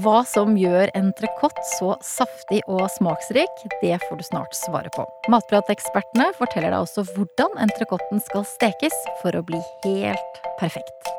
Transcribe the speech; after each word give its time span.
Hva 0.00 0.22
som 0.24 0.54
gjør 0.56 0.88
entrecôte 0.96 1.60
så 1.74 1.90
saftig 2.00 2.60
og 2.70 2.86
smaksrik, 2.94 3.64
det 3.82 3.98
får 4.06 4.16
du 4.16 4.24
snart 4.24 4.54
svare 4.56 4.88
på. 4.94 5.04
Matpratekspertene 5.28 6.30
forteller 6.38 6.72
deg 6.72 6.86
også 6.86 7.04
hvordan 7.10 7.58
entrecôten 7.60 8.22
skal 8.24 8.46
stekes 8.48 8.96
for 9.20 9.36
å 9.36 9.42
bli 9.44 9.60
helt 9.84 10.40
perfekt. 10.62 11.10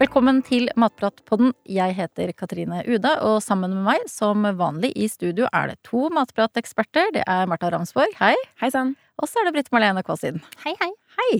Velkommen 0.00 0.42
til 0.44 0.68
Matpratpodden. 0.80 1.54
Jeg 1.68 1.96
heter 1.96 2.32
Katrine 2.36 2.82
Uda, 2.88 3.18
og 3.24 3.40
sammen 3.44 3.72
med 3.78 3.86
meg, 3.88 4.08
som 4.08 4.44
vanlig 4.58 4.92
i 4.96 5.08
studio, 5.12 5.48
er 5.52 5.72
det 5.72 5.80
to 5.88 6.08
matprateksperter. 6.12 7.14
Det 7.16 7.24
er 7.28 7.48
Marta 7.48 7.72
Ramsborg, 7.72 8.16
hei. 8.20 8.34
Hei 8.60 8.72
sann. 8.72 8.98
Og 9.20 9.28
så 9.28 9.40
er 9.40 9.48
det 9.48 9.54
Britt 9.58 9.72
Marlene 9.74 10.02
Kåsin. 10.04 10.40
Hei, 10.64 10.72
hei. 10.80 10.92
Hei. 11.18 11.32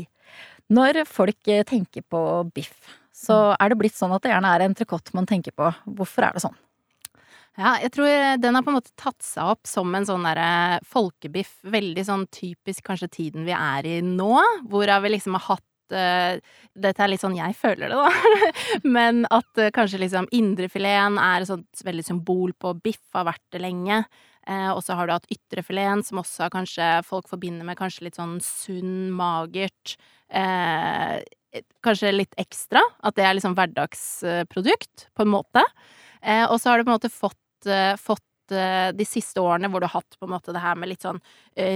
Når 0.71 1.03
folk 1.09 1.49
eh, 1.51 1.65
tenker 1.67 2.05
på 2.07 2.21
biff, 2.55 2.91
så 3.17 3.55
er 3.57 3.73
det 3.73 3.79
blitt 3.81 3.97
sånn 3.97 4.13
at 4.15 4.23
det 4.25 4.35
gjerne 4.35 4.51
er 4.55 4.67
entrecôte 4.67 5.17
man 5.17 5.29
tenker 5.29 5.55
på. 5.57 5.71
Hvorfor 5.97 6.29
er 6.29 6.37
det 6.37 6.45
sånn? 6.45 6.59
Ja, 7.59 7.75
jeg 7.83 7.91
tror 7.97 8.39
den 8.41 8.57
har 8.57 8.65
på 8.65 8.71
en 8.71 8.79
måte 8.79 8.95
tatt 9.01 9.19
seg 9.27 9.51
opp 9.57 9.67
som 9.69 9.91
en 9.97 10.07
sånn 10.07 10.25
derre 10.29 10.79
folkebiff. 10.87 11.57
Veldig 11.73 12.05
sånn 12.07 12.29
typisk 12.33 12.85
kanskje 12.87 13.11
tiden 13.17 13.49
vi 13.49 13.57
er 13.57 13.89
i 13.89 13.99
nå, 14.05 14.37
hvorav 14.71 15.05
vi 15.05 15.17
liksom 15.17 15.37
har 15.39 15.49
hatt 15.55 15.67
Dette 15.91 17.03
er 17.03 17.11
litt 17.11 17.19
sånn 17.19 17.33
jeg 17.35 17.51
føler 17.59 17.91
det, 17.91 17.97
da. 17.99 18.53
Men 18.97 19.25
at 19.27 19.59
kanskje 19.75 19.99
liksom 19.99 20.29
indrefileten 20.31 21.17
er 21.19 21.43
et 21.43 21.51
sånt 21.51 21.83
veldig 21.83 22.05
symbol 22.07 22.53
på 22.55 22.77
biff, 22.79 23.03
har 23.17 23.27
vært 23.27 23.43
det 23.51 23.65
lenge. 23.65 24.05
Uh, 24.49 24.71
og 24.73 24.81
så 24.85 24.97
har 24.97 25.07
du 25.07 25.15
hatt 25.15 25.29
ytrefileten, 25.33 26.05
som 26.07 26.23
også 26.23 26.49
kanskje 26.53 26.89
folk 27.07 27.29
forbinder 27.31 27.67
med 27.67 27.79
kanskje 27.81 28.07
litt 28.09 28.19
sånn 28.21 28.39
sunn, 28.45 29.11
magert. 29.17 29.97
kanskje 31.83 32.13
litt 32.15 32.35
ekstra. 32.39 32.83
At 33.03 33.17
det 33.19 33.25
er 33.27 33.35
liksom 33.35 33.57
hverdagsprodukt, 33.59 35.09
på 35.17 35.27
en 35.27 35.33
måte. 35.33 35.65
og 36.23 36.57
så 36.61 36.71
har 36.71 36.79
du 36.79 36.85
på 36.85 36.93
en 36.93 36.99
måte 36.99 37.11
fått, 37.11 37.69
fått 37.99 38.30
de 38.51 39.07
siste 39.09 39.41
årene 39.43 39.71
hvor 39.71 39.83
du 39.83 39.87
har 39.89 40.01
hatt 40.01 40.19
på 40.19 40.27
en 40.27 40.35
måte 40.35 40.55
det 40.55 40.63
her 40.63 40.79
med 40.79 40.91
litt 40.91 41.05
sånn 41.07 41.21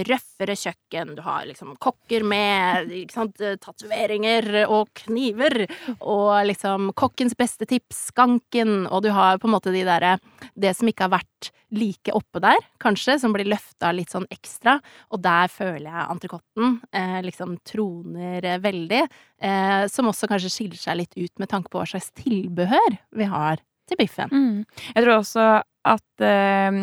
røffere 0.09 0.55
kjøkken. 0.59 1.15
Du 1.17 1.21
har 1.25 1.45
liksom 1.47 1.73
kokker 1.81 2.25
med 2.27 2.91
ikke 3.03 3.15
sant, 3.15 3.43
tatoveringer 3.63 4.65
og 4.65 4.91
kniver. 5.05 5.65
Og 5.99 6.31
liksom 6.49 6.91
kokkens 6.97 7.35
beste 7.37 7.67
tips, 7.69 8.07
skanken. 8.11 8.85
Og 8.89 9.05
du 9.05 9.11
har 9.15 9.39
på 9.41 9.49
en 9.49 9.55
måte 9.55 9.73
de 9.75 9.85
derre 9.87 10.17
Det 10.55 10.73
som 10.77 10.87
ikke 10.89 11.07
har 11.07 11.17
vært 11.17 11.51
like 11.75 12.13
oppe 12.15 12.41
der, 12.43 12.57
kanskje, 12.81 13.17
som 13.19 13.33
blir 13.35 13.47
løfta 13.49 13.91
litt 13.95 14.13
sånn 14.13 14.27
ekstra. 14.33 14.77
Og 15.13 15.21
der 15.23 15.51
føler 15.51 15.89
jeg 15.89 16.09
entrecôten 16.13 16.79
eh, 16.95 17.19
liksom 17.25 17.57
troner 17.67 18.47
veldig. 18.63 19.03
Eh, 19.41 19.85
som 19.91 20.11
også 20.11 20.29
kanskje 20.31 20.53
skiller 20.53 20.81
seg 20.81 21.01
litt 21.01 21.15
ut 21.17 21.41
med 21.41 21.51
tanke 21.51 21.71
på 21.71 21.81
hva 21.81 21.87
slags 21.89 22.11
tilbehør 22.21 22.99
vi 23.17 23.29
har 23.31 23.63
til 23.89 23.99
biffen. 23.99 24.31
Mm. 24.31 24.61
Jeg 24.93 25.03
tror 25.03 25.17
også 25.19 25.47
at 25.85 26.23
eh, 26.25 26.79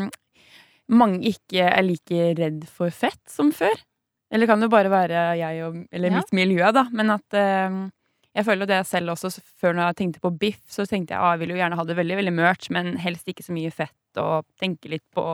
mange 0.93 1.23
ikke 1.33 1.65
er 1.69 1.83
like 1.87 2.29
redd 2.39 2.67
for 2.71 2.93
fett 2.95 3.21
som 3.31 3.53
før. 3.55 3.75
Eller 4.33 4.49
kan 4.49 4.61
det 4.65 4.71
bare 4.73 4.89
være 4.93 5.25
jeg 5.37 5.65
og 5.67 5.75
Eller 5.93 6.11
Ja. 6.11 6.17
mitt 6.21 6.33
miljø, 6.33 6.73
da. 6.73 6.87
Men 6.93 7.11
at 7.11 7.35
eh, 7.37 7.77
jeg 8.35 8.47
føler 8.47 8.67
det 8.67 8.87
selv 8.89 9.13
også. 9.13 9.33
Før 9.61 9.75
når 9.77 9.91
jeg 9.93 9.97
tenkte 10.01 10.21
på 10.25 10.31
biff, 10.39 10.63
så 10.73 10.87
tenkte 10.89 11.13
jeg 11.15 11.21
at 11.21 11.35
jeg 11.35 11.43
vil 11.43 11.55
jo 11.57 11.61
gjerne 11.61 11.77
ha 11.77 11.85
det 11.85 11.97
veldig 11.99 12.17
veldig 12.17 12.33
mørt, 12.33 12.71
men 12.71 12.97
helst 12.97 13.29
ikke 13.29 13.45
så 13.45 13.53
mye 13.53 13.73
fett, 13.73 13.93
og 14.17 14.47
tenke 14.61 14.89
litt 14.89 15.05
på 15.15 15.25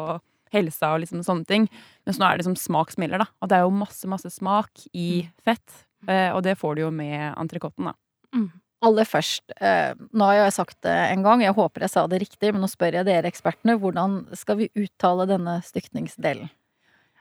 helsa 0.52 0.94
og 0.96 1.02
liksom 1.04 1.20
sånne 1.22 1.46
ting. 1.46 1.68
Mens 2.06 2.18
nå 2.18 2.24
er 2.26 2.36
det 2.38 2.42
liksom 2.46 2.56
smak 2.58 2.90
smeller, 2.94 3.18
da. 3.22 3.26
Og 3.42 3.48
det 3.50 3.58
er 3.58 3.66
jo 3.66 3.70
masse, 3.70 4.08
masse 4.08 4.30
smak 4.32 4.86
i 4.96 5.28
fett. 5.44 5.84
Eh, 6.08 6.30
og 6.34 6.42
det 6.46 6.56
får 6.58 6.74
du 6.78 6.80
jo 6.86 6.90
med 6.90 7.34
entrecôten, 7.36 7.90
da. 7.90 7.94
Mm. 8.34 8.50
Aller 8.84 9.08
først, 9.08 9.42
eh, 9.58 9.96
nå 10.14 10.26
har 10.28 10.36
jeg 10.38 10.54
sagt 10.54 10.76
det 10.86 10.94
en 10.94 11.24
gang, 11.26 11.42
jeg 11.42 11.56
håper 11.56 11.82
jeg 11.82 11.90
sa 11.90 12.06
det 12.06 12.20
riktig, 12.22 12.52
men 12.52 12.62
nå 12.62 12.68
spør 12.70 13.00
jeg 13.00 13.08
dere 13.08 13.26
ekspertene, 13.26 13.74
hvordan 13.82 14.20
skal 14.38 14.60
vi 14.60 14.70
uttale 14.78 15.26
denne 15.26 15.58
stykningsdelen? 15.66 16.52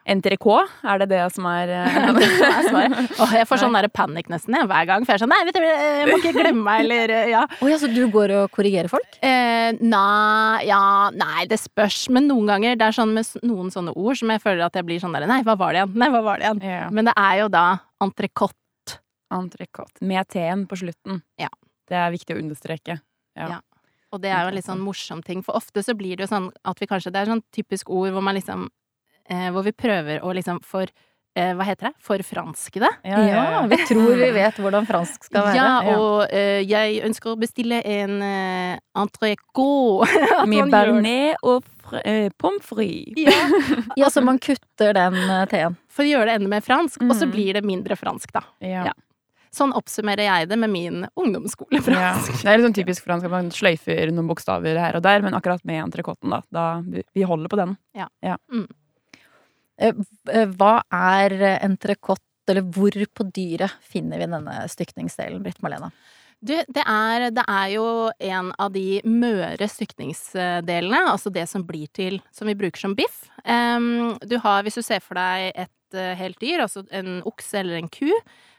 Entrecôte, 0.07 0.71
er 0.87 1.01
det 1.01 1.09
det 1.11 1.23
som 1.35 1.47
er 1.51 1.71
eh, 1.81 1.95
Det 2.15 2.27
er. 2.47 2.93
Åh, 3.23 3.33
jeg 3.41 3.47
får 3.49 3.59
sånn 3.59 3.75
der 3.75 3.89
panikk 3.91 4.29
nesten 4.31 4.55
jeg, 4.55 4.67
hver 4.69 4.87
gang. 4.87 5.03
For 5.03 5.13
jeg 5.13 5.19
er 5.19 5.23
sånn 5.25 5.33
Nei, 5.33 5.39
vet 5.49 5.57
du, 5.57 5.65
jeg 5.67 6.05
må 6.07 6.19
ikke 6.21 6.35
glemme 6.37 6.63
meg, 6.63 6.83
eller 6.85 7.13
eh, 7.17 7.31
Ja. 7.33 7.41
Oh, 7.59 7.67
ja, 7.67 7.79
så 7.81 7.89
du 7.91 7.99
går 8.13 8.31
og 8.37 8.53
korrigerer 8.55 8.87
folk? 8.91 9.17
Eh, 9.19 9.73
nei, 9.81 10.61
ja, 10.69 10.79
nei, 11.11 11.47
det 11.51 11.59
spørs. 11.59 12.05
Men 12.13 12.29
noen 12.31 12.47
ganger 12.53 12.79
det 12.79 12.87
er 12.87 12.95
sånn 12.95 13.11
med 13.17 13.27
noen 13.43 13.73
sånne 13.73 13.95
ord 13.99 14.21
som 14.21 14.31
jeg 14.31 14.43
føler 14.45 14.63
at 14.69 14.79
jeg 14.79 14.87
blir 14.87 15.03
sånn 15.03 15.17
der 15.17 15.27
Nei, 15.27 15.41
hva 15.43 15.57
var 15.59 15.75
det 15.75 15.83
igjen? 15.83 15.99
Nei, 15.99 16.09
hva 16.13 16.23
var 16.23 16.39
det 16.39 16.47
igjen? 16.47 16.63
Yeah. 16.63 16.87
Men 16.93 17.11
det 17.11 17.17
er 17.19 17.41
jo 17.41 17.51
da 17.51 17.65
entrecôte. 18.03 18.55
Entrecôte. 19.33 20.01
Med 20.01 20.27
T-en 20.31 20.65
på 20.67 20.77
slutten. 20.79 21.21
Ja. 21.37 21.49
Det 21.87 21.95
er 21.95 22.11
viktig 22.11 22.35
å 22.35 22.39
understreke. 22.41 22.99
Ja. 23.37 23.47
Ja. 23.57 23.59
Og 24.11 24.21
det 24.23 24.29
er 24.31 24.45
jo 24.45 24.53
en 24.53 24.55
litt 24.55 24.65
sånn 24.65 24.79
morsom 24.83 25.19
ting, 25.23 25.41
for 25.43 25.55
ofte 25.59 25.83
så 25.83 25.93
blir 25.95 26.15
det 26.15 26.23
jo 26.27 26.31
sånn 26.31 26.51
at 26.63 26.79
vi 26.79 26.87
kanskje 26.87 27.11
Det 27.11 27.19
er 27.21 27.25
sånn 27.33 27.43
typisk 27.51 27.89
ord 27.91 28.13
hvor 28.15 28.23
man 28.23 28.35
liksom 28.39 28.69
eh, 29.29 29.49
Hvor 29.51 29.63
vi 29.67 29.73
prøver 29.75 30.23
å 30.23 30.31
liksom 30.33 30.61
for 30.63 30.87
eh, 31.35 31.51
Hva 31.53 31.65
heter 31.67 31.89
det? 31.89 31.93
Forfranske 32.07 32.79
det. 32.79 32.91
Ja, 33.03 33.65
vi 33.67 33.77
tror 33.85 34.15
vi 34.15 34.29
vet 34.31 34.55
hvordan 34.63 34.87
fransk 34.87 35.27
skal 35.27 35.49
være. 35.49 35.55
Ja, 35.59 35.97
og 35.99 36.31
eh, 36.31 36.61
jeg 36.63 37.01
ønsker 37.03 37.33
å 37.33 37.39
bestille 37.39 37.81
en 37.83 38.15
uh, 38.23 38.79
entrecôte. 39.03 40.07
Med 40.51 40.71
bearnés 40.71 41.35
og 41.43 41.67
eh, 42.03 42.29
pommes 42.39 42.63
frites. 42.63 43.19
Ja, 43.27 43.83
Ja, 44.05 44.09
så 44.09 44.23
man 44.23 44.39
kutter 44.39 44.93
den 44.95 45.15
eh, 45.19 45.43
T-en. 45.51 45.75
for 45.91 46.05
å 46.07 46.09
gjøre 46.13 46.31
det 46.31 46.39
enda 46.39 46.51
mer 46.55 46.63
fransk, 46.65 47.03
og 47.03 47.11
så 47.15 47.27
Mm. 47.27 47.31
blir 47.35 47.53
det 47.59 47.63
mindre 47.65 47.95
fransk, 47.99 48.31
da. 48.33 48.41
Ja. 48.63 48.93
Ja. 49.57 49.65
Sånn 49.65 49.73
oppsummerer 49.73 50.27
jeg 50.27 50.49
det 50.51 50.57
med 50.61 50.69
min 50.69 51.01
Ja. 51.01 51.09
ungdomsskolefransk. 51.17 52.41
Det 52.43 52.45
er 52.51 52.57
litt 52.57 52.67
sånn 52.67 52.77
typisk 52.77 53.03
fransk 53.07 53.25
at 53.25 53.31
man 53.33 53.49
sløyfer 53.51 54.11
noen 54.13 54.27
bokstaver 54.29 54.77
her 54.77 54.95
og 54.95 55.03
der, 55.03 55.21
men 55.25 55.33
akkurat 55.33 55.63
med 55.65 55.81
entrecôten, 55.83 56.29
da, 56.29 56.41
da 56.51 56.81
vi- 56.81 57.23
holder 57.25 57.49
på 57.49 57.57
den. 57.57 57.77
Ja. 57.95 58.07
ja. 58.21 58.37
Mm. 58.53 58.67
Hva 60.57 60.81
er 60.91 61.33
eh, 61.37 61.59
entrecôte, 61.65 62.23
eller 62.47 62.61
hvor 62.61 62.91
på 63.13 63.25
dyret 63.33 63.73
finner 63.83 64.17
vi 64.21 64.25
denne 64.31 64.61
stykningsdelen, 64.71 65.43
Britt 65.43 65.61
Malena? 65.61 65.91
Du, 66.39 66.53
det 66.53 66.83
er, 66.85 67.31
det 67.33 67.43
er 67.49 67.69
jo 67.73 68.11
en 68.21 68.51
av 68.61 68.71
de 68.71 69.01
møre 69.09 69.65
stykningsdelene, 69.67 70.99
altså 71.09 71.31
det 71.33 71.47
som 71.49 71.63
blir 71.65 71.87
til 71.97 72.19
Som 72.31 72.47
vi 72.47 72.53
bruker 72.53 72.77
som 72.77 72.93
biff. 72.95 73.23
Um, 73.43 74.17
du 74.21 74.37
har, 74.43 74.61
hvis 74.63 74.77
du 74.77 74.83
ser 74.85 75.01
for 75.01 75.17
deg 75.17 75.51
et 75.55 75.71
eh, 75.93 76.15
helt 76.19 76.39
dyr, 76.41 76.63
altså 76.65 76.83
en 76.91 77.21
okse 77.27 77.61
eller 77.61 77.79
en 77.79 77.89
ku, 77.91 78.09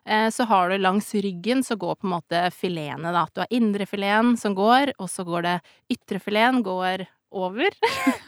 eh, 0.06 0.28
så 0.30 0.46
har 0.48 0.70
du 0.70 0.78
langs 0.78 1.10
ryggen 1.14 1.64
så 1.64 1.76
går 1.76 1.98
på 1.98 2.08
en 2.08 2.14
måte 2.16 2.42
filetene, 2.54 3.12
da. 3.12 3.26
Du 3.34 3.42
har 3.42 3.52
indrefileten 3.54 4.36
som 4.40 4.56
går, 4.58 4.94
og 4.98 5.10
så 5.12 5.26
går 5.28 5.46
det 5.48 5.56
ytrefileten 5.92 6.62
går 6.66 7.06
over. 7.32 7.70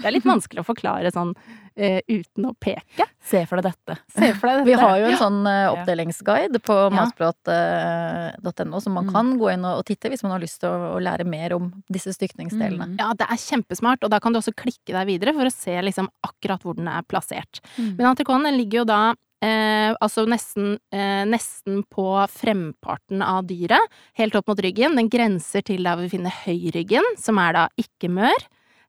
Det 0.00 0.06
er 0.06 0.12
litt 0.14 0.26
vanskelig 0.28 0.60
å 0.62 0.66
forklare 0.66 1.10
sånn 1.14 1.30
uh, 1.36 2.00
uten 2.08 2.46
å 2.48 2.52
peke. 2.60 3.06
Se 3.24 3.44
for 3.48 3.60
deg 3.60 3.70
dette. 3.72 3.96
Se 4.12 4.32
for 4.34 4.50
deg 4.50 4.60
dette. 4.60 4.66
Vi 4.68 4.74
har 4.80 4.96
jo 5.00 5.06
en 5.12 5.20
sånn 5.20 5.40
uh, 5.46 5.70
oppdelingsguide 5.74 6.60
på 6.66 6.76
Ja. 6.90 6.90
matprat.no, 6.98 8.80
som 8.80 8.92
man 8.98 9.06
Mm. 9.06 9.12
kan 9.12 9.32
gå 9.38 9.52
inn 9.54 9.64
og 9.64 9.78
og 9.80 9.84
titte 9.86 10.10
hvis 10.10 10.22
man 10.22 10.32
har 10.32 10.40
lyst 10.42 10.60
til 10.60 10.68
å, 10.68 10.96
å 10.96 11.00
lære 11.00 11.24
mer 11.24 11.54
om 11.56 11.70
disse 11.88 12.12
stykningsdelene. 12.12 12.90
Mm. 12.92 12.98
Ja, 13.00 13.12
det 13.16 13.26
er 13.30 13.36
kjempesmart, 13.40 14.02
og 14.04 14.10
da 14.10 14.18
kan 14.20 14.32
du 14.32 14.38
også 14.40 14.52
klikke 14.56 14.92
deg 14.92 15.06
videre 15.06 15.32
for 15.36 15.46
å 15.48 15.52
se 15.54 15.72
liksom 15.80 16.08
akkurat 16.26 16.62
hvor 16.62 16.76
den 16.76 16.88
er 16.88 17.02
plassert. 17.08 17.60
Mm. 17.78 17.96
Men 17.96 18.10
entrecôten 18.14 18.56
ligger 18.58 18.82
jo 18.82 18.84
da 18.90 19.00
eh, 19.42 19.94
altså 20.02 20.26
nesten, 20.28 20.74
eh, 20.92 21.24
nesten 21.24 21.82
på 21.88 22.04
fremparten 22.28 23.22
av 23.24 23.46
dyret, 23.48 23.80
helt 24.20 24.34
opp 24.36 24.48
mot 24.52 24.60
ryggen. 24.60 24.96
Den 25.00 25.08
grenser 25.08 25.62
til 25.64 25.82
der 25.86 25.96
vi 26.02 26.10
finner 26.12 26.34
høyryggen, 26.44 27.14
som 27.16 27.38
er 27.40 27.52
da 27.56 27.68
ikke 27.80 28.10
mør. 28.12 28.36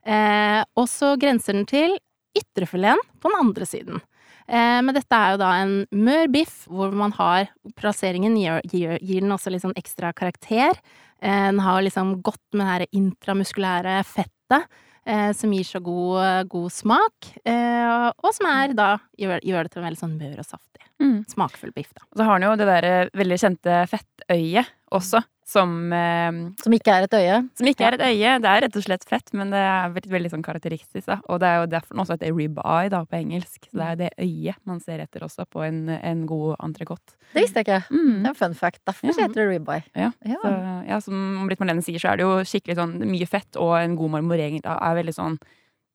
Eh, 0.05 0.61
og 0.77 0.87
så 0.89 1.13
grenser 1.19 1.57
den 1.57 1.67
til 1.69 1.97
ytrefileten 2.37 3.03
på 3.21 3.29
den 3.29 3.39
andre 3.41 3.67
siden. 3.67 4.01
Eh, 4.47 4.79
men 4.83 4.95
dette 4.95 5.17
er 5.17 5.33
jo 5.33 5.41
da 5.41 5.51
en 5.61 5.73
mør 5.91 6.29
biff, 6.33 6.63
hvor 6.71 6.93
man 6.95 7.13
har 7.17 7.51
Plasseringen 7.77 8.35
gir, 8.39 8.61
gir, 8.71 8.97
gir 8.99 9.23
den 9.23 9.33
også 9.35 9.53
litt 9.53 9.63
sånn 9.65 9.77
ekstra 9.79 10.13
karakter. 10.17 10.77
Eh, 11.21 11.47
den 11.51 11.61
har 11.63 11.83
liksom 11.85 12.17
godt 12.25 12.43
med 12.55 12.65
det 12.65 12.71
her 12.71 12.85
intramuskulære 13.01 13.99
fettet, 14.07 14.67
eh, 15.05 15.31
som 15.37 15.53
gir 15.53 15.67
så 15.67 15.83
god, 15.83 16.49
god 16.51 16.71
smak. 16.73 17.33
Eh, 17.45 18.09
og 18.11 18.31
som 18.35 18.49
er 18.51 18.75
da 18.77 18.93
gjør, 19.19 19.43
gjør 19.45 19.67
det 19.67 19.73
til 19.73 19.83
en 19.83 19.89
veldig 19.89 20.03
sånn 20.03 20.17
mør 20.17 20.41
og 20.41 20.47
saftig. 20.47 20.87
Mm. 21.01 21.25
Smakfull 21.27 21.73
biff, 21.73 21.91
da. 21.97 22.05
Og 22.11 22.17
så 22.21 22.23
har 22.27 22.37
han 22.39 22.45
jo 22.45 22.55
det 22.61 22.67
der 22.69 22.85
eh, 22.85 23.09
veldig 23.17 23.37
kjente 23.41 23.77
fettøyet 23.89 24.67
også, 24.93 25.23
som, 25.51 25.71
eh, 25.91 26.31
Som 26.61 26.73
ikke 26.75 26.91
er 26.93 27.03
et 27.07 27.15
øye. 27.17 27.37
som 27.57 27.67
ikke 27.67 27.87
er 27.87 27.93
et 27.97 28.03
øye. 28.05 28.35
Det 28.43 28.49
er 28.51 28.61
rett 28.61 28.75
og 28.77 28.83
slett 28.85 29.03
fett, 29.09 29.33
men 29.33 29.49
det 29.51 29.59
er 29.59 29.89
veldig, 29.95 30.11
veldig 30.13 30.31
sånn 30.31 30.43
karakteristisk. 30.45 31.05
Da. 31.07 31.17
Og 31.27 31.39
det 31.41 31.47
er 31.49 31.57
jo 31.61 31.65
derfor 31.73 31.95
den 31.95 32.03
også 32.03 32.15
heter 32.17 32.35
rib 32.37 32.59
eye 32.63 32.89
da, 32.89 33.01
på 33.03 33.17
engelsk. 33.19 33.65
Så 33.71 33.73
det 33.73 33.81
er 33.81 33.89
jo 33.91 33.99
det 34.03 34.11
øyet 34.27 34.55
man 34.65 34.79
ser 34.79 34.99
etter 35.03 35.25
også 35.25 35.45
på 35.49 35.63
en, 35.65 35.89
en 35.89 36.25
god 36.29 36.55
entrecôte. 36.59 37.15
Det 37.33 37.43
visste 37.43 37.59
jeg 37.63 37.65
ikke. 37.67 37.81
Det 37.89 37.97
Mm. 37.97 38.25
er 38.25 38.29
en 38.29 38.35
fun 38.35 38.53
fact. 38.53 38.79
Derfor 38.85 39.07
Ja. 39.07 39.27
heter 39.27 39.33
det 39.33 39.49
ribeye. 39.49 39.83
Ja. 39.95 40.11
Ja. 40.25 40.37
Så, 40.43 40.87
ja, 40.87 40.99
som 40.99 41.47
Britt 41.47 41.59
Marlene 41.59 41.81
sier, 41.83 41.99
så 41.99 42.11
er 42.13 42.17
det 42.17 42.23
jo 42.27 42.37
skikkelig 42.45 42.75
sånn 42.77 42.99
mye 43.09 43.27
fett 43.27 43.55
og 43.57 43.75
en 43.81 43.95
god 43.95 44.11
marmorering. 44.11 44.61
Da 44.61 44.77
er 44.79 45.01
veldig 45.03 45.15
sånn 45.15 45.39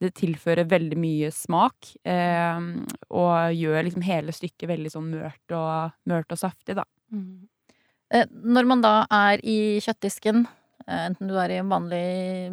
det 0.02 0.12
tilfører 0.18 0.68
veldig 0.68 0.98
mye 1.00 1.32
smak. 1.34 1.92
Eh, 2.04 2.68
og 3.10 3.56
gjør 3.56 3.86
liksom 3.86 4.04
hele 4.06 4.34
stykket 4.34 4.70
veldig 4.72 4.92
sånn 4.92 5.10
mørt 5.14 5.56
og, 5.56 5.96
mørt 6.08 6.32
og 6.34 6.40
saftig, 6.40 6.76
da. 6.78 6.86
Mm. 7.14 7.46
Eh, 8.14 8.28
Når 8.30 8.68
man 8.70 8.84
da 8.84 8.94
er 9.10 9.42
i 9.42 9.78
kjøttdisken, 9.82 10.46
eh, 10.86 11.02
enten 11.08 11.30
du 11.30 11.34
er 11.40 11.50
i 11.50 11.60
en 11.62 11.72
vanlig 11.72 12.06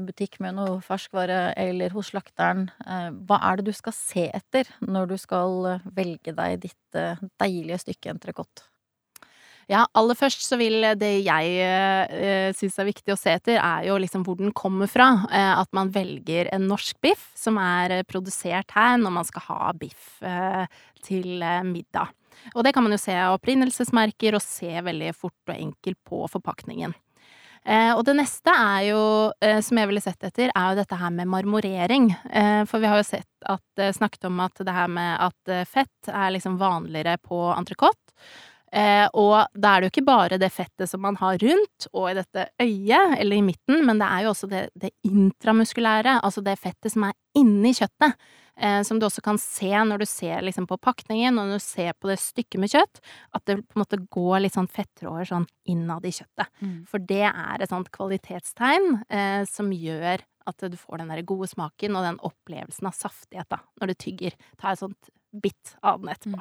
butikk 0.07 0.39
med 0.41 0.57
noe 0.57 0.79
ferskvare 0.81 1.53
eller 1.59 1.93
hos 1.93 2.09
slakteren, 2.13 2.69
eh, 2.87 3.09
hva 3.11 3.39
er 3.51 3.57
det 3.57 3.69
du 3.69 3.73
skal 3.73 3.93
se 3.93 4.29
etter 4.33 4.69
når 4.81 5.13
du 5.13 5.17
skal 5.21 5.81
velge 5.93 6.33
deg 6.33 6.61
ditt 6.65 7.01
deilige 7.41 7.83
stykke 7.85 8.15
entrecôte? 8.15 8.72
Ja, 9.71 9.85
aller 9.95 10.17
først 10.19 10.43
så 10.43 10.57
vil 10.59 10.83
det 10.99 11.11
jeg 11.23 11.53
eh, 11.63 12.49
syns 12.57 12.79
er 12.81 12.89
viktig 12.89 13.13
å 13.13 13.19
se 13.19 13.35
etter, 13.37 13.59
er 13.59 13.87
jo 13.87 13.99
liksom 14.01 14.25
hvor 14.27 14.39
den 14.39 14.51
kommer 14.55 14.89
fra. 14.91 15.11
Eh, 15.31 15.53
at 15.61 15.71
man 15.75 15.91
velger 15.93 16.49
en 16.53 16.67
norsk 16.71 16.99
biff 17.03 17.29
som 17.39 17.59
er 17.61 17.99
eh, 17.99 18.07
produsert 18.07 18.75
her 18.75 18.97
når 19.01 19.15
man 19.19 19.29
skal 19.29 19.47
ha 19.47 19.71
biff 19.79 20.17
eh, 20.25 20.65
til 21.05 21.39
eh, 21.41 21.63
middag. 21.67 22.11
Og 22.57 22.65
det 22.65 22.73
kan 22.75 22.83
man 22.83 22.95
jo 22.95 22.99
se 22.99 23.15
av 23.15 23.37
opprinnelsesmerker, 23.37 24.35
og 24.35 24.43
se 24.43 24.73
veldig 24.83 25.13
fort 25.15 25.53
og 25.53 25.55
enkelt 25.55 25.99
på 26.09 26.25
forpakningen. 26.33 26.95
Eh, 27.63 27.93
og 27.95 28.03
det 28.03 28.17
neste 28.17 28.51
er 28.51 28.89
jo, 28.89 29.01
eh, 29.39 29.61
som 29.63 29.79
jeg 29.79 29.87
ville 29.87 30.03
sett 30.03 30.25
etter, 30.27 30.51
er 30.51 30.71
jo 30.71 30.79
dette 30.81 30.97
her 30.99 31.13
med 31.15 31.29
marmorering. 31.31 32.09
Eh, 32.27 32.63
for 32.67 32.83
vi 32.83 32.89
har 32.91 32.99
jo 32.99 33.07
sett 33.07 33.47
at, 33.47 33.63
eh, 33.79 33.93
snakket 33.95 34.27
om 34.27 34.41
at 34.43 34.59
det 34.59 34.73
her 34.73 34.89
med 34.91 35.17
at 35.19 35.47
eh, 35.47 35.63
fett 35.63 36.11
er 36.11 36.33
liksom 36.35 36.59
vanligere 36.59 37.15
på 37.23 37.39
entrecôte. 37.55 37.99
Eh, 38.73 39.05
og 39.13 39.51
da 39.53 39.73
er 39.75 39.81
det 39.81 39.89
jo 39.89 39.93
ikke 39.93 40.07
bare 40.07 40.39
det 40.41 40.49
fettet 40.53 40.89
som 40.89 41.03
man 41.05 41.17
har 41.19 41.37
rundt 41.43 41.87
og 41.91 42.07
i 42.09 42.15
dette 42.17 42.47
øyet, 42.63 43.17
eller 43.19 43.37
i 43.37 43.45
midten, 43.45 43.83
men 43.85 44.01
det 44.01 44.07
er 44.09 44.25
jo 44.25 44.31
også 44.33 44.49
det, 44.49 44.63
det 44.73 44.89
intramuskulære, 45.05 46.19
altså 46.23 46.41
det 46.45 46.57
fettet 46.61 46.95
som 46.95 47.05
er 47.09 47.13
inni 47.37 47.75
kjøttet. 47.77 48.17
Eh, 48.53 48.81
som 48.85 48.99
du 49.01 49.07
også 49.07 49.21
kan 49.25 49.39
se 49.41 49.71
når 49.73 50.03
du 50.03 50.05
ser 50.05 50.43
liksom 50.45 50.67
på 50.69 50.77
pakningen, 50.77 51.37
og 51.37 51.49
når 51.49 51.61
du 51.61 51.65
ser 51.65 51.93
på 51.97 52.09
det 52.11 52.19
stykket 52.21 52.61
med 52.61 52.73
kjøtt, 52.73 53.01
at 53.33 53.45
det 53.49 53.59
på 53.61 53.77
en 53.77 53.81
måte 53.81 54.01
går 54.13 54.43
litt 54.43 54.57
sånn 54.57 54.69
fettråder 54.69 55.29
sånn 55.29 55.47
innad 55.69 56.05
i 56.05 56.13
kjøttet. 56.13 56.49
For 56.89 57.01
det 57.01 57.25
er 57.29 57.61
et 57.61 57.73
sånt 57.73 57.89
kvalitetstegn 57.93 59.03
eh, 59.09 59.41
som 59.49 59.73
gjør 59.73 60.21
at 60.49 60.65
du 60.69 60.77
får 60.77 60.99
den 60.99 61.13
der 61.13 61.21
gode 61.25 61.47
smaken 61.47 61.95
og 61.95 62.03
den 62.03 62.21
opplevelsen 62.21 62.89
av 62.89 62.97
saftighet 62.97 63.49
da, 63.53 63.61
når 63.79 63.93
du 63.93 63.99
tygger. 64.05 64.33
Ta 64.59 64.73
et 64.73 64.81
sånt 64.81 65.09
bitt 65.33 65.75
av 65.81 66.01
den 66.01 66.13
etterpå. 66.13 66.39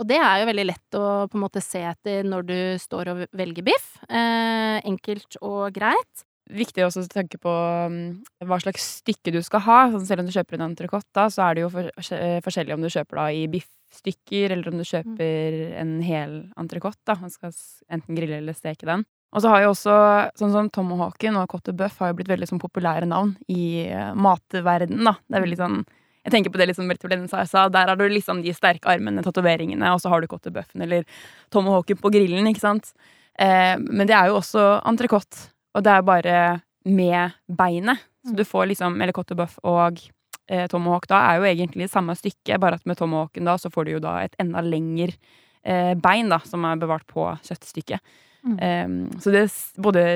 Og 0.00 0.08
det 0.08 0.18
er 0.18 0.42
jo 0.42 0.48
veldig 0.50 0.66
lett 0.66 0.98
å 0.98 1.06
på 1.30 1.38
en 1.38 1.44
måte 1.44 1.62
se 1.64 1.82
etter 1.92 2.26
når 2.26 2.48
du 2.48 2.58
står 2.82 3.12
og 3.12 3.24
velger 3.38 3.66
biff. 3.66 3.94
Eh, 4.08 4.80
enkelt 4.88 5.38
og 5.40 5.72
greit. 5.76 6.26
Viktig 6.52 6.84
også 6.84 7.04
å 7.04 7.12
tenke 7.12 7.38
på 7.40 7.52
mm, 7.92 8.08
hva 8.48 8.58
slags 8.60 8.88
stykke 9.00 9.32
du 9.34 9.40
skal 9.44 9.62
ha. 9.68 9.78
Sånn, 9.92 10.04
selv 10.08 10.24
om 10.24 10.28
du 10.28 10.34
kjøper 10.34 10.58
en 10.58 10.66
entrecôte, 10.66 11.28
så 11.32 11.46
er 11.46 11.56
det 11.56 11.64
jo 11.64 11.70
eh, 11.78 12.42
forskjellig 12.44 12.76
om 12.76 12.84
du 12.84 12.90
kjøper 12.92 13.20
da 13.20 13.26
i 13.32 13.46
biffstykker, 13.52 14.56
eller 14.56 14.72
om 14.72 14.82
du 14.82 14.86
kjøper 14.88 15.58
en 15.80 15.96
hel 16.04 16.38
entrecôte. 16.60 17.16
Man 17.22 17.32
skal 17.32 17.54
enten 17.92 18.18
grille 18.18 18.42
eller 18.42 18.58
steke 18.58 18.88
den. 18.90 19.06
Og 19.32 19.40
så 19.40 19.48
har 19.48 19.62
jo 19.62 19.72
også 19.72 19.94
sånn 20.36 20.52
som 20.52 20.68
Tomahawken 20.68 21.38
og 21.40 21.48
Cotte 21.48 21.72
Buff 21.76 22.02
har 22.02 22.10
jo 22.10 22.18
blitt 22.18 22.28
veldig 22.28 22.50
sånn 22.50 22.60
populære 22.60 23.08
navn 23.08 23.32
i 23.48 23.86
eh, 23.86 24.12
matverdenen, 24.12 25.06
da. 25.08 25.16
Det 25.24 25.38
er 25.38 25.46
veldig 25.46 25.60
sånn 25.62 25.82
jeg 26.22 26.34
tenker 26.34 26.52
på 26.54 26.60
det 26.60 26.68
liksom. 26.70 26.88
Der 26.88 27.88
har 27.88 27.96
du 27.98 28.04
liksom 28.08 28.42
de 28.44 28.54
sterke 28.54 28.90
armene, 28.92 29.24
tatoveringene, 29.24 29.90
og 29.92 30.00
så 30.02 30.12
har 30.12 30.22
du 30.22 30.28
Cotte 30.30 30.52
Buffen 30.54 30.84
eller 30.84 31.04
Tomahawken 31.50 31.98
på 31.98 32.12
grillen, 32.14 32.46
ikke 32.46 32.62
sant. 32.62 32.92
Eh, 33.38 33.74
men 33.80 34.06
det 34.06 34.14
er 34.14 34.30
jo 34.30 34.38
også 34.38 34.82
entrecôte, 34.86 35.48
og 35.74 35.82
det 35.82 35.92
er 35.92 36.06
bare 36.06 36.36
med 36.84 37.38
beinet. 37.48 37.98
Så 38.22 38.36
du 38.38 38.44
får 38.46 38.68
liksom 38.70 39.00
Eller 39.02 39.12
Cotte 39.12 39.34
Buff 39.34 39.56
og 39.66 39.98
eh, 40.46 40.68
Tomahawk 40.70 41.08
da 41.10 41.18
er 41.26 41.40
jo 41.40 41.48
egentlig 41.48 41.88
samme 41.90 42.14
stykke, 42.14 42.58
bare 42.62 42.78
at 42.78 42.86
med 42.86 43.00
Tomahawken 43.00 43.48
da 43.48 43.56
så 43.58 43.70
får 43.70 43.84
du 43.88 43.96
jo 43.96 44.02
da 44.04 44.20
et 44.22 44.36
enda 44.42 44.62
lengre 44.62 45.16
eh, 45.64 45.94
bein 45.98 46.30
da, 46.30 46.38
som 46.46 46.62
er 46.68 46.78
bevart 46.78 47.06
på 47.10 47.26
kjøttstykket. 47.42 48.14
Mm. 48.46 48.56
Eh, 48.58 49.18
så 49.18 49.34
det, 49.34 49.48
både, 49.74 50.06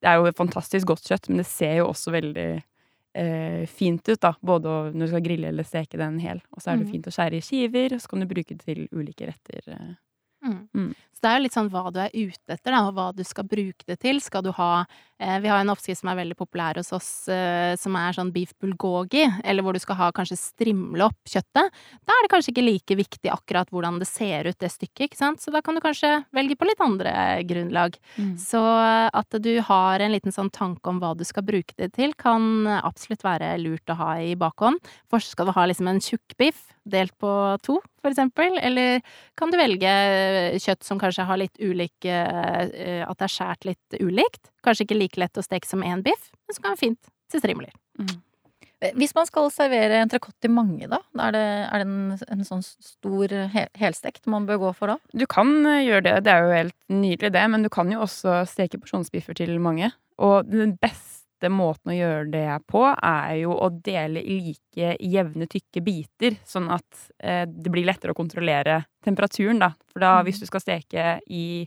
det 0.00 0.08
er 0.08 0.20
jo 0.20 0.32
fantastisk 0.40 0.88
godt 0.88 1.04
kjøtt, 1.04 1.28
men 1.28 1.42
det 1.42 1.48
ser 1.52 1.82
jo 1.82 1.90
også 1.90 2.16
veldig 2.16 2.48
eh, 3.14 3.66
fint 3.66 4.08
ut, 4.08 4.20
da. 4.20 4.34
Både 4.42 4.92
når 4.94 5.00
du 5.06 5.08
skal 5.08 5.22
grille 5.24 5.48
eller 5.48 5.64
steke 5.64 5.98
den 5.98 6.18
hel. 6.20 6.40
Og 6.52 6.62
så 6.62 6.72
er 6.72 6.76
det 6.78 6.86
Mm. 6.86 6.92
fint 6.92 7.06
å 7.06 7.14
skjære 7.14 7.36
i 7.38 7.40
skiver, 7.40 7.92
og 7.94 8.00
så 8.00 8.08
kan 8.08 8.20
du 8.20 8.26
bruke 8.26 8.56
det 8.56 8.60
til 8.64 8.88
ulike 8.92 9.26
retter. 9.26 9.62
eh. 9.68 9.94
Mm. 10.44 10.68
Mm. 10.74 10.94
Så 11.20 11.26
det 11.26 11.30
er 11.34 11.36
jo 11.36 11.44
litt 11.44 11.56
sånn 11.58 11.68
hva 11.68 11.90
du 11.92 11.98
er 12.00 12.14
ute 12.16 12.54
etter, 12.54 12.72
da, 12.72 12.78
og 12.88 12.94
hva 12.96 13.10
du 13.12 13.20
skal 13.28 13.44
bruke 13.44 13.84
det 13.84 13.98
til. 14.00 14.22
Skal 14.24 14.40
du 14.40 14.54
ha 14.56 14.86
eh, 15.20 15.36
Vi 15.44 15.50
har 15.52 15.60
en 15.60 15.68
oppskrift 15.68 16.00
som 16.00 16.08
er 16.08 16.16
veldig 16.22 16.36
populær 16.38 16.80
hos 16.80 16.88
oss, 16.96 17.10
eh, 17.28 17.76
som 17.76 17.98
er 18.00 18.16
sånn 18.16 18.30
beef 18.32 18.54
bulgogi, 18.56 19.26
eller 19.44 19.60
hvor 19.60 19.76
du 19.76 19.82
skal 19.84 19.98
ha 19.98 20.08
kanskje 20.16 20.38
strimle 20.40 21.04
opp 21.04 21.28
kjøttet. 21.28 21.76
Da 22.08 22.16
er 22.16 22.24
det 22.24 22.32
kanskje 22.32 22.54
ikke 22.54 22.64
like 22.64 22.96
viktig 23.02 23.32
akkurat 23.34 23.68
hvordan 23.68 24.00
det 24.00 24.08
ser 24.08 24.48
ut, 24.48 24.56
det 24.56 24.72
stykket, 24.72 25.10
ikke 25.10 25.20
sant. 25.20 25.44
Så 25.44 25.52
da 25.52 25.60
kan 25.60 25.76
du 25.76 25.84
kanskje 25.84 26.22
velge 26.32 26.56
på 26.56 26.70
litt 26.70 26.80
andre 26.80 27.12
grunnlag. 27.44 28.00
Så 28.40 28.64
eh, 28.64 29.12
at 29.12 29.40
du 29.44 29.52
har 29.68 30.00
en 30.00 30.16
liten 30.16 30.32
sånn 30.32 30.48
tanke 30.56 30.88
om 30.88 31.04
hva 31.04 31.12
du 31.12 31.26
skal 31.28 31.44
bruke 31.44 31.76
det 31.76 31.92
til, 32.00 32.16
kan 32.16 32.64
absolutt 32.80 33.28
være 33.28 33.58
lurt 33.60 33.92
å 33.92 34.00
ha 34.00 34.16
i 34.24 34.32
bakhånd. 34.40 34.80
Først 35.12 35.36
skal 35.36 35.52
du 35.52 35.56
ha 35.58 35.68
liksom 35.68 35.92
en 35.92 36.00
tjukk 36.00 36.38
biff 36.40 36.70
delt 36.88 37.12
på 37.20 37.30
to, 37.60 37.76
for 38.00 38.08
eksempel, 38.08 38.56
eller 38.56 39.02
kan 39.36 39.50
du 39.52 39.58
velge 39.60 39.90
eh, 39.90 40.56
kjøtt 40.56 40.86
som 40.86 40.96
kanskje 40.96 41.09
har 41.18 41.40
litt 41.40 41.58
ulik 41.60 42.06
eh, 42.08 43.02
At 43.04 43.18
det 43.18 43.26
er 43.26 43.34
skjært 43.34 43.66
litt 43.68 44.00
ulikt. 44.00 44.50
Kanskje 44.64 44.86
ikke 44.86 44.98
like 44.98 45.20
lett 45.20 45.40
å 45.40 45.44
steke 45.44 45.68
som 45.68 45.84
én 45.86 46.04
biff, 46.06 46.30
men 46.46 46.56
som 46.56 46.64
kan 46.64 46.74
være 46.74 46.84
fint 46.86 47.14
til 47.30 47.42
strimler. 47.42 47.72
Mm. 48.00 48.18
Hvis 48.96 49.12
man 49.12 49.26
skal 49.28 49.50
servere 49.52 49.98
entrecôte 50.00 50.40
til 50.40 50.52
mange, 50.56 50.86
da? 50.88 51.02
Er 51.20 51.34
det, 51.36 51.44
er 51.68 51.82
det 51.82 51.84
en, 51.84 52.14
en 52.32 52.46
sånn 52.48 52.62
stor 52.64 53.34
hel, 53.52 53.68
helstekt 53.76 54.30
man 54.30 54.46
bør 54.48 54.62
gå 54.62 54.70
for 54.78 54.94
da? 54.94 54.96
Du 55.12 55.26
kan 55.28 55.52
eh, 55.68 55.82
gjøre 55.84 56.06
det, 56.06 56.14
det 56.24 56.32
er 56.32 56.46
jo 56.46 56.54
helt 56.54 56.76
nydelig 56.88 57.34
det, 57.36 57.46
men 57.52 57.66
du 57.66 57.70
kan 57.72 57.92
jo 57.92 58.00
også 58.06 58.40
steke 58.48 58.80
porsjonsbiffer 58.80 59.36
til 59.36 59.58
mange. 59.60 59.92
Og 60.20 60.48
den 60.48 60.78
beste 60.80 61.19
måten 61.48 61.92
å 61.92 61.96
gjøre 61.96 62.30
det 62.30 62.66
på, 62.68 62.82
er 63.02 63.34
jo 63.40 63.54
å 63.56 63.70
dele 63.82 64.20
i 64.20 64.36
like 64.50 64.96
jevne, 65.00 65.46
tykke 65.48 65.80
biter, 65.82 66.36
sånn 66.44 66.68
at 66.70 67.10
eh, 67.18 67.46
det 67.46 67.70
blir 67.72 67.86
lettere 67.86 68.12
å 68.12 68.18
kontrollere 68.18 68.84
temperaturen, 69.02 69.58
da. 69.58 69.70
For 69.92 70.00
da, 70.00 70.18
Mhm. 70.20 70.24
hvis 70.26 70.40
du 70.40 70.46
skal 70.46 70.60
steke 70.60 71.20
i 71.30 71.66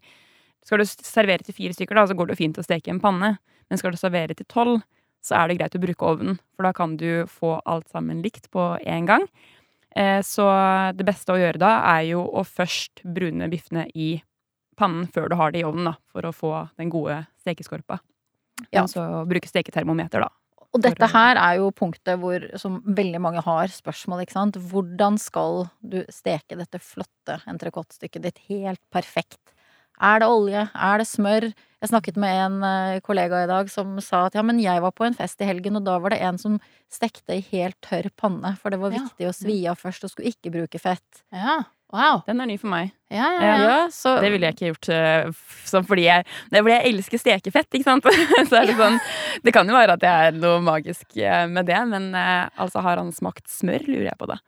Skal 0.64 0.78
du 0.78 0.86
servere 0.86 1.44
til 1.44 1.54
fire 1.54 1.74
stykker, 1.74 1.94
da, 1.94 2.06
så 2.08 2.16
går 2.16 2.28
det 2.28 2.38
jo 2.38 2.44
fint 2.46 2.56
å 2.58 2.64
steke 2.64 2.88
i 2.88 2.92
en 2.92 3.00
panne. 3.02 3.38
Men 3.70 3.78
skal 3.78 3.92
du 3.92 3.98
servere 3.98 4.34
til 4.34 4.46
tolv, 4.46 4.82
så 5.22 5.36
er 5.36 5.48
det 5.50 5.58
greit 5.60 5.76
å 5.76 5.82
bruke 5.82 6.06
ovnen, 6.08 6.40
for 6.56 6.64
da 6.64 6.72
kan 6.72 6.96
du 6.96 7.26
få 7.26 7.60
alt 7.66 7.90
sammen 7.90 8.22
likt 8.24 8.50
på 8.50 8.80
én 8.86 9.06
gang. 9.06 9.28
Eh, 9.94 10.22
Så 10.22 10.96
det 10.96 11.06
beste 11.06 11.34
å 11.34 11.38
gjøre 11.38 11.58
da, 11.60 11.82
er 12.00 12.04
jo 12.08 12.24
å 12.32 12.46
først 12.46 13.04
brune 13.04 13.50
biffene 13.50 13.90
i 13.94 14.22
pannen 14.78 15.06
før 15.12 15.28
du 15.30 15.36
har 15.36 15.52
det 15.52 15.60
i 15.60 15.64
ovnen, 15.66 15.84
da, 15.84 15.96
for 16.08 16.22
å 16.22 16.32
få 16.34 16.70
den 16.78 16.90
gode 16.90 17.28
stekeskorpa. 17.46 18.00
Ja. 18.72 18.84
Og 18.84 18.90
så 18.90 19.04
bruke 19.30 19.50
steketermometer, 19.50 20.24
da. 20.26 20.30
Og 20.74 20.82
dette 20.82 21.06
her 21.06 21.38
er 21.38 21.60
jo 21.60 21.68
punktet 21.70 22.18
hvor, 22.18 22.42
som 22.58 22.80
veldig 22.82 23.20
mange 23.22 23.42
har 23.46 23.68
spørsmål, 23.70 24.24
ikke 24.24 24.34
sant. 24.34 24.56
Hvordan 24.58 25.20
skal 25.22 25.68
du 25.86 26.00
steke 26.10 26.58
dette 26.58 26.80
flotte 26.82 27.36
entrecôte-stykket 27.46 28.24
ditt 28.26 28.40
helt 28.50 28.82
perfekt? 28.90 29.54
Er 30.02 30.24
det 30.24 30.28
olje? 30.34 30.64
Er 30.74 30.98
det 30.98 31.06
smør? 31.06 31.46
Jeg 31.84 31.92
snakket 31.92 32.18
med 32.18 32.34
en 32.48 32.56
eh, 32.66 33.00
kollega 33.06 33.44
i 33.44 33.50
dag 33.52 33.70
som 33.70 34.00
sa 34.02 34.24
at 34.26 34.34
ja, 34.34 34.42
men 34.42 34.58
jeg 34.64 34.82
var 34.82 34.96
på 34.96 35.06
en 35.06 35.14
fest 35.14 35.40
i 35.44 35.46
helgen, 35.46 35.78
og 35.78 35.86
da 35.86 36.00
var 36.02 36.16
det 36.16 36.22
en 36.26 36.40
som 36.42 36.58
stekte 36.92 37.38
i 37.38 37.46
helt 37.52 37.78
tørr 37.86 38.10
panne, 38.18 38.56
for 38.58 38.74
det 38.74 38.80
var 38.82 38.96
Ja. 38.96 39.04
viktig 39.04 39.28
å 39.30 39.36
svi 39.36 39.60
av 39.70 39.78
først 39.78 40.08
og 40.08 40.10
skulle 40.16 40.32
ikke 40.34 40.50
bruke 40.56 40.80
fett. 40.82 41.22
Ja, 41.36 41.60
wow. 41.94 42.22
Den 42.28 42.42
er 42.44 42.50
ny 42.50 42.58
for 42.62 42.72
meg. 42.74 42.92
Ja, 43.14 43.28
ja, 43.36 43.42
Ja. 43.46 43.58
ja. 43.62 43.76
så 43.94 44.16
Det 44.24 44.32
ville 44.34 44.50
jeg 44.50 44.58
ikke 44.58 44.72
gjort 44.72 44.90
eh, 44.96 45.28
sånn 45.70 45.86
fordi 45.86 46.08
jeg 46.08 46.26
Det 46.50 46.58
er 46.58 46.64
fordi 46.66 46.76
jeg 46.76 46.94
elsker 46.94 47.22
stekefett, 47.22 47.70
ikke 47.78 47.86
sant? 47.86 48.08
Så 48.50 48.58
er 48.58 48.72
det 48.72 48.78
sånn 48.80 48.98
Det 49.46 49.54
kan 49.54 49.70
jo 49.70 49.76
være 49.78 49.96
at 49.98 50.02
det 50.02 50.10
er 50.10 50.40
noe 50.40 50.64
magisk 50.66 51.06
eh, 51.22 51.46
med 51.52 51.70
det, 51.70 51.78
men 51.92 52.10
eh, 52.18 52.50
altså 52.58 52.82
har 52.86 52.98
han 53.02 53.14
smakt 53.14 53.46
smør, 53.52 53.86
lurer 53.86 54.10
jeg 54.10 54.20
på 54.20 54.30
da. 54.34 54.40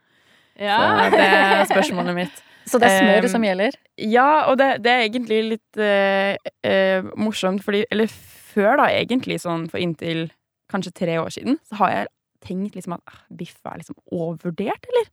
Så 0.55 1.11
det 1.11 1.21
er 1.21 1.65
spørsmålet 1.69 2.15
mitt. 2.17 2.43
Så 2.69 2.79
det 2.81 2.89
er 2.89 3.03
smør 3.03 3.27
Um, 3.27 3.29
som 3.29 3.43
gjelder? 3.45 3.75
Ja, 4.01 4.29
og 4.49 4.57
det, 4.57 4.69
det 4.81 4.91
er 4.91 5.03
egentlig 5.05 5.41
litt 5.51 5.77
uh, 5.77 6.33
uh, 6.65 7.11
morsomt, 7.19 7.61
fordi 7.61 7.83
Eller 7.93 8.09
før, 8.09 8.79
da, 8.79 8.87
egentlig, 8.89 9.37
sånn 9.43 9.67
for 9.69 9.83
inntil 9.83 10.29
kanskje 10.71 10.95
tre 10.97 11.19
år 11.21 11.29
siden, 11.35 11.59
så 11.67 11.77
har 11.83 11.91
jeg 11.93 12.07
tenkt 12.45 12.77
liksom 12.77 12.95
at 12.97 13.03
ah, 13.11 13.19
biff 13.37 13.59
er 13.67 13.81
liksom 13.81 13.97
overvurdert, 14.09 14.89
eller? 14.89 15.11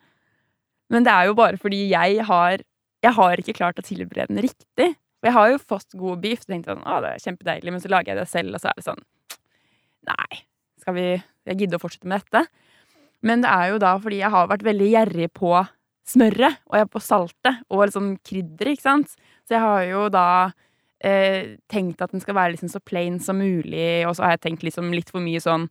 Men 0.93 1.07
det 1.07 1.13
er 1.15 1.31
jo 1.31 1.39
bare 1.39 1.61
fordi 1.61 1.87
jeg 1.91 2.27
har 2.29 2.63
Jeg 3.03 3.17
har 3.17 3.41
ikke 3.41 3.57
klart 3.57 3.81
å 3.81 3.83
tilberede 3.83 4.31
den 4.31 4.45
riktig. 4.45 4.93
Og 5.23 5.27
jeg 5.27 5.35
har 5.35 5.49
jo 5.51 5.57
fått 5.59 5.97
god 5.99 6.21
beef, 6.23 6.45
så 6.45 6.53
tenkte 6.53 6.71
sånn, 6.71 6.85
å, 6.87 7.01
det 7.03 7.09
er 7.17 7.23
kjempedeilig, 7.25 7.73
men 7.75 7.83
så 7.83 7.91
lager 7.91 8.13
jeg 8.13 8.19
det 8.21 8.29
selv, 8.31 8.55
og 8.55 8.63
så 8.63 8.69
er 8.71 8.79
det 8.79 8.85
sånn 8.87 9.03
Nei, 10.07 10.39
skal 10.79 10.95
vi 10.95 11.07
jeg 11.11 11.59
gidde 11.59 11.79
å 11.79 11.83
fortsette 11.83 12.07
med 12.07 12.23
dette? 12.23 12.45
Men 13.27 13.43
det 13.43 13.51
er 13.51 13.73
jo 13.73 13.81
da 13.83 13.93
fordi 14.03 14.21
jeg 14.21 14.31
har 14.35 14.51
vært 14.51 14.63
veldig 14.67 14.89
gjerrig 14.93 15.29
på 15.35 15.53
smøret, 16.13 16.59
og 16.67 16.79
jeg 16.79 16.87
er 16.87 16.91
på 16.91 17.03
saltet, 17.03 17.63
og 17.71 17.85
liksom 17.87 18.13
krydderet, 18.27 18.75
ikke 18.75 18.87
sant? 18.87 19.15
Så 19.47 19.57
jeg 19.57 19.63
har 19.63 19.85
jo 19.87 20.05
da 20.15 20.27
eh, 21.03 21.55
tenkt 21.71 22.03
at 22.03 22.15
den 22.15 22.23
skal 22.23 22.39
være 22.39 22.57
liksom 22.57 22.71
så 22.71 22.83
plain 22.83 23.19
som 23.23 23.39
mulig, 23.39 24.03
og 24.07 24.17
så 24.19 24.27
har 24.27 24.37
jeg 24.37 24.45
tenkt 24.49 24.67
liksom 24.67 24.91
litt 24.95 25.11
for 25.15 25.23
mye 25.23 25.43
sånn 25.43 25.69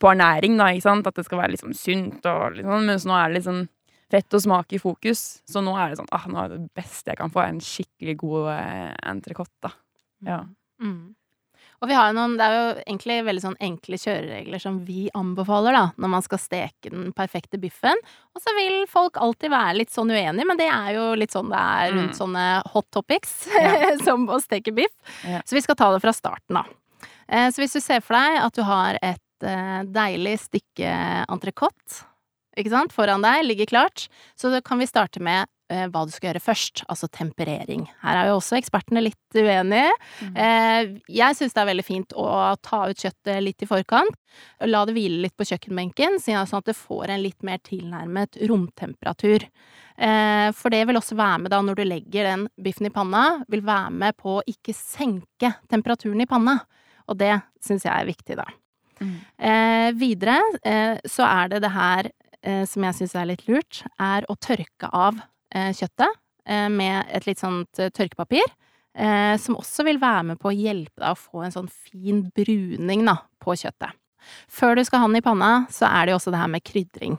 på 0.00 0.12
ernæring, 0.12 0.56
da, 0.60 0.70
ikke 0.72 0.88
sant. 0.88 1.08
At 1.08 1.16
det 1.16 1.24
skal 1.28 1.42
være 1.42 1.54
liksom 1.54 1.76
sunt 1.76 2.24
og 2.28 2.56
liksom, 2.56 2.88
mens 2.88 3.08
nå 3.08 3.16
er 3.16 3.28
det 3.28 3.40
liksom 3.40 3.66
fett 4.10 4.34
og 4.34 4.40
smak 4.44 4.72
i 4.72 4.78
fokus. 4.80 5.42
Så 5.48 5.60
nå 5.64 5.74
er 5.76 5.90
det 5.92 5.98
sånn 6.00 6.08
ah, 6.16 6.24
nå 6.30 6.40
er 6.44 6.54
det 6.56 6.62
beste 6.76 7.12
jeg 7.12 7.18
kan 7.20 7.30
få, 7.34 7.42
en 7.44 7.60
skikkelig 7.60 8.16
god 8.24 8.50
eh, 8.56 8.90
entrecôte. 9.10 9.72
Ja. 10.24 10.42
Mm. 10.82 11.14
Og 11.78 11.86
vi 11.86 11.94
har 11.94 12.08
jo 12.10 12.14
noen, 12.16 12.32
det 12.34 12.42
er 12.42 12.54
jo 12.56 12.70
egentlig 12.88 13.16
veldig 13.22 13.42
sånn 13.44 13.58
enkle 13.62 13.98
kjøreregler 14.02 14.58
som 14.58 14.80
vi 14.82 15.04
anbefaler, 15.14 15.76
da, 15.76 15.82
når 16.02 16.10
man 16.10 16.24
skal 16.26 16.40
steke 16.42 16.90
den 16.90 17.12
perfekte 17.14 17.60
biffen. 17.62 18.00
Og 18.34 18.42
så 18.42 18.50
vil 18.56 18.80
folk 18.90 19.14
alltid 19.22 19.52
være 19.52 19.76
litt 19.78 19.92
sånn 19.94 20.10
uenige, 20.10 20.46
men 20.48 20.58
det 20.58 20.66
er 20.74 20.96
jo 20.96 21.04
litt 21.14 21.30
sånn 21.36 21.52
det 21.52 21.60
er 21.60 21.92
rundt 21.94 22.16
Mm. 22.16 22.18
sånne 22.18 22.46
hot 22.74 22.88
topics, 22.90 23.36
Ja. 23.54 23.92
som 24.08 24.26
å 24.26 24.40
steke 24.42 24.74
biff. 24.74 24.90
Ja. 25.22 25.38
Så 25.46 25.54
vi 25.54 25.62
skal 25.62 25.76
ta 25.78 25.92
det 25.94 26.02
fra 26.02 26.10
starten, 26.16 26.58
da. 26.58 26.64
Eh, 27.28 27.46
Så 27.54 27.62
hvis 27.62 27.76
du 27.78 27.80
ser 27.80 28.00
for 28.02 28.14
deg 28.18 28.40
at 28.42 28.54
du 28.58 28.62
har 28.66 28.98
et 29.00 29.46
eh, 29.46 29.82
deilig 29.86 30.34
stykke 30.48 30.90
entrecôte, 31.30 32.02
ikke 32.58 32.74
sant, 32.74 32.94
foran 32.94 33.24
deg, 33.24 33.44
ligger 33.46 33.70
klart, 33.70 34.08
så 34.38 34.52
kan 34.64 34.80
vi 34.80 34.88
starte 34.88 35.22
med 35.24 35.46
eh, 35.72 35.86
hva 35.92 36.04
du 36.06 36.12
skal 36.14 36.30
gjøre 36.30 36.42
først, 36.42 36.84
altså 36.90 37.08
temperering. 37.12 37.86
Her 38.02 38.20
er 38.20 38.30
jo 38.30 38.38
også 38.38 38.58
ekspertene 38.58 39.02
litt 39.04 39.38
uenige. 39.38 39.90
Eh, 40.34 40.94
jeg 41.12 41.38
syns 41.38 41.56
det 41.56 41.62
er 41.62 41.70
veldig 41.70 41.86
fint 41.86 42.14
å 42.18 42.28
ta 42.64 42.84
ut 42.90 43.04
kjøttet 43.04 43.42
litt 43.44 43.64
i 43.64 43.70
forkant, 43.70 44.14
la 44.66 44.84
det 44.88 44.96
hvile 44.96 45.22
litt 45.26 45.36
på 45.38 45.46
kjøkkenbenken, 45.48 46.18
sånn 46.22 46.40
at 46.42 46.70
det 46.70 46.78
får 46.78 47.14
en 47.14 47.24
litt 47.24 47.46
mer 47.46 47.62
tilnærmet 47.64 48.40
romtemperatur. 48.50 49.46
Eh, 49.98 50.48
for 50.54 50.70
det 50.70 50.84
vil 50.86 50.98
også 50.98 51.18
være 51.18 51.42
med 51.42 51.52
da 51.52 51.58
når 51.64 51.80
du 51.80 51.84
legger 51.88 52.28
den 52.30 52.46
biffen 52.62 52.86
i 52.86 52.94
panna, 52.94 53.42
vil 53.50 53.64
være 53.66 53.90
med 53.90 54.18
på 54.20 54.38
å 54.38 54.46
ikke 54.46 54.74
senke 54.76 55.56
temperaturen 55.70 56.22
i 56.22 56.28
panna. 56.30 56.60
Og 57.08 57.18
det 57.18 57.34
syns 57.64 57.86
jeg 57.86 57.94
er 57.94 58.08
viktig, 58.08 58.36
da. 58.38 58.46
Mm. 58.98 59.18
Eh, 59.48 59.88
videre 59.98 60.38
eh, 60.66 60.96
så 61.06 61.26
er 61.26 61.52
det 61.52 61.62
det 61.62 61.70
her 61.74 62.10
som 62.70 62.84
jeg 62.86 62.94
syns 62.94 63.14
er 63.18 63.28
litt 63.30 63.44
lurt, 63.48 63.82
er 63.98 64.26
å 64.30 64.36
tørke 64.38 64.90
av 64.94 65.18
eh, 65.54 65.72
kjøttet 65.74 66.18
eh, 66.48 66.68
med 66.72 67.08
et 67.14 67.28
litt 67.28 67.40
sånt 67.42 67.80
eh, 67.82 67.92
tørkepapir. 67.94 68.46
Eh, 68.98 69.36
som 69.38 69.58
også 69.58 69.84
vil 69.86 70.00
være 70.02 70.24
med 70.32 70.40
på 70.42 70.50
å 70.50 70.56
hjelpe 70.56 70.98
deg 70.98 71.12
å 71.12 71.18
få 71.18 71.44
en 71.46 71.54
sånn 71.54 71.70
fin 71.70 72.24
bruning 72.34 73.04
da, 73.06 73.18
på 73.42 73.54
kjøttet. 73.58 73.94
Før 74.50 74.76
du 74.76 74.82
skal 74.84 75.04
ha 75.04 75.10
den 75.10 75.20
i 75.20 75.24
panna, 75.24 75.52
så 75.72 75.86
er 75.86 76.06
det 76.06 76.14
jo 76.14 76.18
også 76.18 76.32
det 76.34 76.40
her 76.40 76.50
med 76.50 76.64
krydring. 76.66 77.14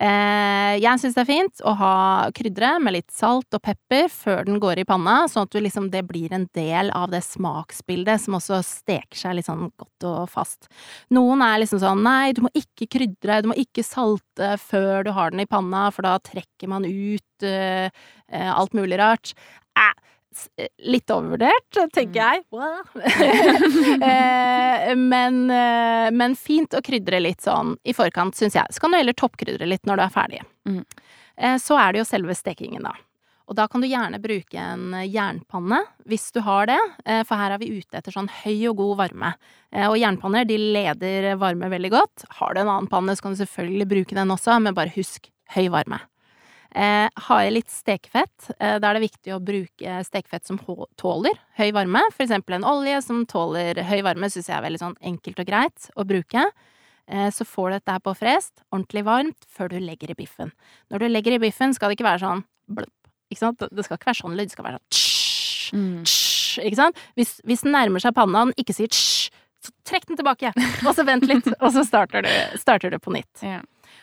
Eh, 0.00 0.74
jeg 0.80 1.00
syns 1.00 1.16
det 1.16 1.22
er 1.22 1.28
fint 1.28 1.62
å 1.68 1.74
ha 1.76 1.96
krydre 2.34 2.70
med 2.82 2.96
litt 2.96 3.12
salt 3.12 3.52
og 3.52 3.62
pepper 3.64 4.08
før 4.12 4.46
den 4.48 4.60
går 4.62 4.80
i 4.82 4.86
panna, 4.88 5.26
sånn 5.28 5.48
at 5.48 5.58
liksom, 5.60 5.90
det 5.92 6.04
blir 6.08 6.32
en 6.32 6.46
del 6.56 6.92
av 6.96 7.10
det 7.12 7.20
smaksbildet 7.26 8.24
som 8.24 8.38
også 8.38 8.62
steker 8.66 9.18
seg 9.18 9.36
litt 9.36 9.50
sånn 9.50 9.68
godt 9.76 10.08
og 10.08 10.30
fast. 10.32 10.70
Noen 11.12 11.44
er 11.44 11.60
liksom 11.62 11.82
sånn 11.82 12.04
nei, 12.06 12.32
du 12.32 12.44
må 12.46 12.52
ikke 12.56 12.88
krydre, 12.96 13.42
du 13.44 13.52
må 13.52 13.58
ikke 13.60 13.84
salte 13.86 14.54
før 14.62 15.04
du 15.06 15.12
har 15.16 15.34
den 15.34 15.44
i 15.44 15.50
panna, 15.50 15.88
for 15.92 16.08
da 16.08 16.16
trekker 16.22 16.70
man 16.72 16.88
ut 16.88 17.46
uh, 17.46 17.88
alt 18.32 18.74
mulig 18.76 18.98
rart. 19.00 19.34
Eh, 19.78 19.92
litt 20.88 21.10
overvurdert, 21.10 21.78
tenker 21.94 22.20
jeg. 22.22 22.44
Eh, 24.02 24.94
men, 24.96 25.50
eh, 25.50 26.08
men 26.10 26.34
fint 26.38 26.74
å 26.74 26.80
krydre 26.84 27.20
litt 27.22 27.42
sånn 27.44 27.76
i 27.86 27.94
forkant, 27.94 28.34
syns 28.38 28.56
jeg. 28.56 28.66
Så 28.74 28.80
kan 28.82 28.92
du 28.92 28.98
heller 28.98 29.16
toppkrydre 29.16 29.66
litt 29.68 29.86
når 29.88 30.00
du 30.00 30.02
er 30.06 30.12
ferdig. 30.14 30.40
Mm. 30.68 30.82
Eh, 31.36 31.56
Så 31.62 31.78
er 31.78 31.92
det 31.92 32.02
jo 32.02 32.08
selve 32.08 32.34
stekingen, 32.36 32.82
da. 32.88 32.94
Og 33.50 33.56
da 33.58 33.66
kan 33.68 33.82
du 33.82 33.88
gjerne 33.90 34.20
bruke 34.22 34.58
en 34.58 34.94
eh, 34.94 35.06
jernpanne, 35.12 35.82
hvis 36.08 36.30
du 36.34 36.40
har 36.46 36.66
det, 36.70 36.78
eh, 37.04 37.22
for 37.28 37.36
her 37.40 37.52
er 37.56 37.58
vi 37.62 37.70
ute 37.78 37.98
etter 37.98 38.14
sånn 38.14 38.30
høy 38.42 38.68
og 38.70 38.76
god 38.80 38.96
varme. 39.04 39.34
Eh, 39.72 39.86
Og 39.90 39.98
jernpanner, 40.00 40.46
de 40.48 40.56
leder 40.58 41.34
varme 41.40 41.68
veldig 41.70 41.90
godt. 41.92 42.24
Har 42.40 42.54
du 42.54 42.60
en 42.62 42.68
annen 42.72 42.88
panne, 42.90 43.14
så 43.16 43.22
kan 43.26 43.36
du 43.36 43.42
selvfølgelig 43.44 43.88
bruke 43.94 44.14
den 44.18 44.30
også, 44.34 44.58
men 44.62 44.74
bare 44.78 44.94
husk 44.96 45.28
høy 45.54 45.68
varme. 45.74 46.00
Eh, 46.74 47.08
har 47.26 47.40
jeg 47.44 47.52
litt 47.52 47.68
stekefett, 47.72 48.50
eh, 48.58 48.78
da 48.80 48.88
er 48.90 48.96
det 48.96 49.02
viktig 49.10 49.34
å 49.34 49.40
bruke 49.44 49.96
stekefett 50.08 50.46
som 50.48 50.56
tåler 50.96 51.36
høy 51.58 51.70
varme. 51.76 52.00
For 52.14 52.24
eksempel 52.24 52.56
en 52.56 52.64
olje 52.64 53.02
som 53.04 53.26
tåler 53.28 53.82
høy 53.84 54.00
varme, 54.06 54.30
syns 54.32 54.48
jeg 54.48 54.56
er 54.56 54.64
veldig 54.64 54.80
sånn 54.80 54.96
enkelt 55.02 55.42
og 55.42 55.46
greit 55.50 55.90
å 55.96 56.06
bruke. 56.08 56.46
Eh, 57.08 57.28
så 57.34 57.44
får 57.44 57.68
du 57.68 57.76
dette 57.76 57.92
her 57.92 58.00
på 58.00 58.14
frest, 58.16 58.52
ordentlig 58.72 59.04
varmt, 59.04 59.44
før 59.52 59.68
du 59.68 59.78
legger 59.80 60.10
i 60.14 60.16
biffen. 60.16 60.52
Når 60.90 60.98
du 61.04 61.08
legger 61.10 61.36
i 61.36 61.42
biffen, 61.42 61.74
skal 61.74 61.90
det 61.90 61.98
ikke 61.98 62.08
være 62.08 62.24
sånn 62.24 62.44
blup, 62.72 62.92
ikke 63.30 63.42
sant? 63.42 63.58
Det 63.68 63.84
skal 63.84 63.98
ikke 63.98 64.08
være 64.12 64.22
sånn 64.22 64.36
lyd, 64.38 64.48
det 64.48 64.56
skal 64.56 64.64
være 64.70 64.78
sånn 64.78 64.88
tsj, 64.96 65.72
Mm. 65.72 66.02
ikke 66.68 66.76
sant? 66.76 66.96
Hvis, 67.16 67.40
hvis 67.48 67.62
den 67.64 67.72
nærmer 67.72 68.00
seg 68.00 68.12
panna 68.14 68.42
og 68.42 68.50
den 68.50 68.64
ikke 68.64 68.74
sier 68.76 68.88
tsj, 68.92 69.30
så 69.62 69.70
trekk 69.88 70.06
den 70.08 70.18
tilbake, 70.18 70.50
og 70.86 70.94
så 70.94 71.04
vent 71.06 71.24
litt, 71.28 71.46
og 71.60 71.70
så 71.72 71.84
starter 71.86 72.22
du, 72.26 72.32
starter 72.58 72.90
du 72.90 72.98
på 72.98 73.12
nytt. 73.14 73.42
Ja. 73.42 73.60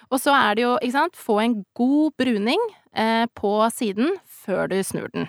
Og 0.09 0.21
så 0.21 0.33
er 0.33 0.55
det 0.57 0.63
jo, 0.65 0.75
ikke 0.81 0.95
sant, 0.95 1.17
få 1.19 1.39
en 1.43 1.59
god 1.77 2.15
bruning 2.17 2.61
eh, 2.97 3.25
på 3.37 3.51
siden 3.73 4.15
før 4.25 4.69
du 4.71 4.79
snur 4.83 5.09
den. 5.13 5.27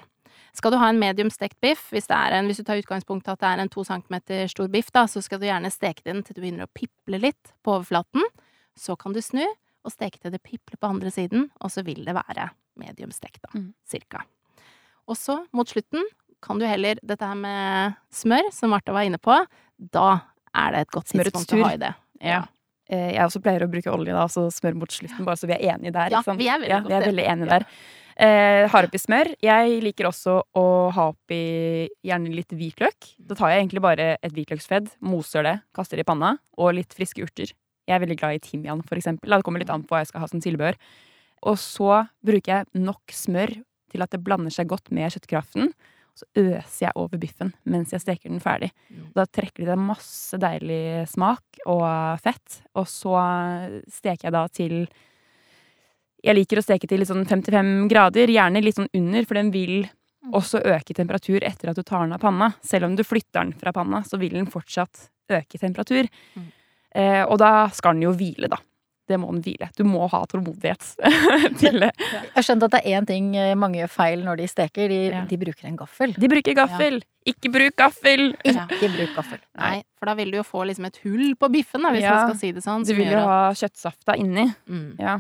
Skal 0.57 0.73
du 0.73 0.79
ha 0.81 0.89
en 0.91 0.99
medium 0.99 1.31
stekt 1.31 1.61
biff, 1.63 1.91
hvis, 1.95 2.09
det 2.11 2.17
er 2.17 2.35
en, 2.39 2.49
hvis 2.51 2.59
du 2.59 2.65
tar 2.67 2.81
utgangspunkt 2.81 3.29
i 3.29 3.33
at 3.35 3.43
det 3.43 3.51
er 3.51 3.63
en 3.63 3.71
to 3.71 3.85
centimeter 3.87 4.49
stor 4.51 4.71
biff, 4.73 4.89
da, 4.95 5.05
så 5.07 5.23
skal 5.23 5.39
du 5.41 5.47
gjerne 5.47 5.71
steke 5.71 6.03
den 6.07 6.25
til 6.27 6.37
du 6.37 6.41
begynner 6.43 6.67
å 6.67 6.73
piple 6.75 7.21
litt 7.23 7.53
på 7.65 7.77
overflaten. 7.77 8.25
Så 8.79 8.97
kan 8.99 9.15
du 9.15 9.21
snu 9.23 9.45
og 9.45 9.93
steke 9.95 10.19
til 10.21 10.33
det 10.35 10.43
pipler 10.43 10.81
på 10.81 10.91
andre 10.91 11.13
siden, 11.15 11.47
og 11.61 11.73
så 11.73 11.85
vil 11.87 12.03
det 12.05 12.17
være 12.17 12.51
medium 12.81 13.13
stekt, 13.15 13.43
da, 13.45 13.53
Mm. 13.55 13.73
cirka. 13.89 14.25
Og 15.09 15.17
så, 15.17 15.39
mot 15.53 15.69
slutten, 15.69 16.05
kan 16.43 16.59
du 16.59 16.65
heller 16.67 16.99
dette 17.05 17.27
her 17.27 17.37
med 17.37 17.95
smør, 18.13 18.51
som 18.53 18.71
Martha 18.73 18.93
var 18.93 19.05
inne 19.05 19.19
på, 19.21 19.37
da 19.79 20.21
er 20.55 20.73
det 20.73 20.81
et 20.81 20.91
godt 20.91 21.07
tidspunkt 21.13 21.53
å 21.53 21.65
ha 21.65 21.73
i 21.75 21.81
det. 21.81 21.95
Ja. 22.21 22.43
Eh, 22.91 23.15
Jeg 23.15 23.23
også 23.23 23.43
pleier 23.45 23.63
å 23.65 23.71
bruke 23.71 23.93
olje, 23.95 24.13
da, 24.17 24.27
så 24.31 24.49
smør 24.51 24.81
mot 24.83 24.91
slutten, 24.91 25.25
bare 25.27 25.39
så 25.39 25.49
vi 25.51 25.57
er 25.57 25.77
enige 25.77 25.95
der. 25.95 26.11
Ja, 26.17 26.23
vi 26.27 26.49
er 26.51 26.59
veldig 26.59 26.71
ja, 26.73 26.81
vi 26.87 26.97
er 26.97 27.07
veldig 27.07 27.27
enige 27.33 27.51
der. 27.55 27.67
Eh, 28.21 28.67
har 28.69 28.85
oppi 28.85 28.99
smør. 29.01 29.31
Jeg 29.41 29.79
liker 29.85 30.11
også 30.11 30.41
å 30.59 30.65
ha 30.93 31.07
oppi 31.13 31.89
gjerne 32.05 32.35
litt 32.35 32.53
hvitløk. 32.53 33.15
Da 33.31 33.39
tar 33.39 33.55
jeg 33.55 33.63
egentlig 33.63 33.85
bare 33.85 34.09
et 34.21 34.35
hvitløksfedd, 34.37 34.91
moser 35.07 35.47
det, 35.47 35.55
kaster 35.77 35.97
det 35.97 36.05
i 36.05 36.11
panna, 36.11 36.35
og 36.59 36.75
litt 36.77 36.93
friske 36.97 37.23
urter. 37.25 37.55
Jeg 37.89 37.97
er 37.97 38.03
veldig 38.03 38.19
glad 38.21 38.37
i 38.37 38.43
timian, 38.45 38.83
for 38.87 39.01
eksempel. 39.01 39.31
Det 39.33 39.47
kommer 39.47 39.63
litt 39.63 39.73
an 39.73 39.87
på 39.87 39.95
hva 39.95 40.03
jeg 40.03 40.11
skal 40.11 40.25
ha 40.27 40.29
som 40.31 40.43
tilbehør. 40.43 40.77
Og 41.49 41.57
så 41.57 42.03
bruker 42.27 42.53
jeg 42.59 42.83
nok 42.85 43.15
smør 43.17 43.55
til 43.91 44.05
at 44.05 44.13
det 44.13 44.21
blander 44.23 44.53
seg 44.55 44.69
godt 44.71 44.93
med 44.95 45.11
kjøttkraften. 45.15 45.73
Så 46.19 46.27
øser 46.37 46.85
jeg 46.85 46.97
over 46.99 47.21
biffen 47.23 47.53
mens 47.71 47.95
jeg 47.95 48.03
steker 48.03 48.29
den 48.29 48.43
ferdig. 48.43 48.69
Mm. 48.91 49.07
Da 49.17 49.25
trekker 49.31 49.65
det 49.71 49.79
masse 49.81 50.37
deilig 50.43 51.07
smak 51.09 51.50
og 51.67 52.21
fett. 52.23 52.62
Og 52.75 52.87
så 52.87 53.14
steker 53.88 54.29
jeg 54.29 54.33
da 54.33 54.47
til 54.49 54.88
Jeg 56.23 56.37
liker 56.37 56.59
å 56.61 56.62
steke 56.62 56.87
til 56.87 57.00
litt 57.00 57.09
sånn 57.09 57.25
55 57.25 57.88
grader, 57.88 58.29
gjerne 58.29 58.61
litt 58.61 58.76
sånn 58.76 58.90
under, 58.93 59.25
for 59.25 59.35
den 59.40 59.50
vil 59.50 59.88
Mm. 60.21 60.35
også 60.37 60.61
øke 60.61 60.93
temperatur 60.93 61.40
etter 61.40 61.71
at 61.71 61.76
du 61.76 61.83
tar 61.83 62.02
den 62.05 62.12
av 62.12 62.21
panna. 62.21 62.50
Selv 62.62 62.85
om 62.85 62.95
du 62.95 63.02
flytter 63.02 63.40
den 63.40 63.52
fra 63.57 63.73
panna, 63.73 64.02
så 64.05 64.19
vil 64.21 64.35
den 64.37 64.45
fortsatt 64.45 65.09
øke 65.31 65.57
temperatur. 65.59 66.09
Mm. 66.37 66.50
Eh, 66.95 67.23
og 67.25 67.38
da 67.38 67.69
skal 67.73 67.95
den 67.95 68.02
jo 68.02 68.12
hvile, 68.12 68.50
da. 68.52 68.59
Det 69.11 69.19
må 69.19 69.31
den 69.35 69.40
hvile. 69.43 69.67
Du 69.76 69.83
må 69.88 70.05
ha 70.12 70.21
tålmodighet 70.31 70.85
til 71.61 71.81
det. 71.83 71.90
Jeg 71.99 72.35
har 72.37 72.47
skjønt 72.47 72.62
at 72.69 72.76
det 72.76 72.81
er 72.87 73.00
én 73.00 73.07
ting 73.09 73.33
eh, 73.37 73.57
mange 73.59 73.81
gjør 73.83 73.90
feil 73.90 74.23
når 74.26 74.38
de 74.45 74.47
steker. 74.52 74.88
De, 74.93 75.00
Ja. 75.11 75.25
de 75.26 75.38
bruker 75.40 75.67
en 75.67 75.76
gaffel. 75.81 76.14
De 76.14 76.29
bruker 76.31 76.55
gaffel! 76.55 77.00
Ikke 77.29 77.50
bruk 77.52 77.75
gaffel! 77.76 78.31
Ikke 78.47 78.88
bruk 78.95 79.11
gaffel. 79.19 79.40
Nei, 79.61 79.83
for 79.99 80.09
da 80.09 80.14
vil 80.17 80.31
du 80.33 80.38
jo 80.38 80.45
få 80.47 80.62
liksom 80.71 80.87
et 80.88 80.97
hull 81.05 81.35
på 81.37 81.50
biffen, 81.52 81.83
da, 81.85 81.90
hvis 81.93 82.07
Ja. 82.07 82.14
man 82.14 82.31
skal 82.31 82.38
si 82.40 82.52
det 82.57 82.62
sånn. 82.64 82.87
Du 82.87 82.95
vil 82.97 83.11
jo 83.12 83.19
ha 83.26 83.50
kjøttsafta 83.52 84.17
inni. 84.17 84.47
mm. 84.71 84.95
Ja. 85.02 85.19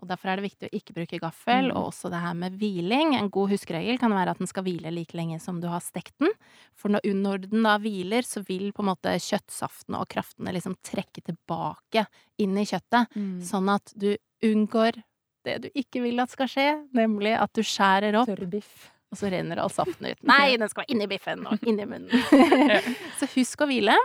Og 0.00 0.06
derfor 0.08 0.28
er 0.30 0.36
det 0.38 0.44
viktig 0.50 0.68
å 0.68 0.74
ikke 0.78 0.94
bruke 0.94 1.18
gaffel, 1.20 1.68
Mm. 1.72 1.76
og 1.76 1.88
også 1.92 2.10
det 2.10 2.20
her 2.22 2.34
med 2.34 2.58
hviling. 2.60 3.14
En 3.18 3.28
god 3.30 3.50
huskeregel 3.50 3.98
kan 3.98 4.10
være 4.14 4.30
at 4.30 4.38
den 4.38 4.46
skal 4.46 4.62
hvile 4.62 4.92
like 4.94 5.12
lenge 5.18 5.40
som 5.40 5.60
du 5.60 5.66
har 5.66 5.80
stekt 5.80 6.14
den. 6.20 6.30
For 6.74 6.88
når, 6.88 7.48
den 7.50 7.62
da 7.66 7.76
hviler, 7.78 8.22
så 8.22 8.44
vil 8.46 8.70
på 8.72 8.80
en 8.84 8.92
måte 8.94 9.10
kjøttsaftene 9.18 9.98
og 9.98 10.08
kraftene 10.08 10.52
liksom 10.54 10.76
trekke 10.86 11.22
tilbake 11.26 12.06
inn 12.38 12.56
i 12.56 12.64
kjøttet, 12.64 13.08
Mm. 13.16 13.40
sånn 13.42 13.68
at 13.74 13.92
du 13.96 14.16
unngår 14.42 15.02
det 15.44 15.62
du 15.62 15.68
ikke 15.74 16.02
vil 16.02 16.20
at 16.20 16.30
skal 16.30 16.46
skje, 16.46 16.86
nemlig 16.94 17.34
at 17.40 17.52
du 17.54 17.62
skjærer 17.62 18.14
opp, 18.20 18.28
Tørrbiff. 18.28 18.90
og 19.10 19.18
så 19.18 19.30
renner 19.32 19.58
all 19.58 19.70
saften 19.70 20.06
ut. 20.12 20.18
Nei, 20.22 20.56
den 20.56 20.68
skal 20.68 20.84
være 20.84 20.94
inni 20.94 21.06
biffen 21.08 21.46
og 21.46 21.58
inni 21.66 21.86
munnen. 21.86 22.10
Så 23.18 23.26
husk 23.34 23.62
å 23.64 23.66
hvile. 23.66 23.96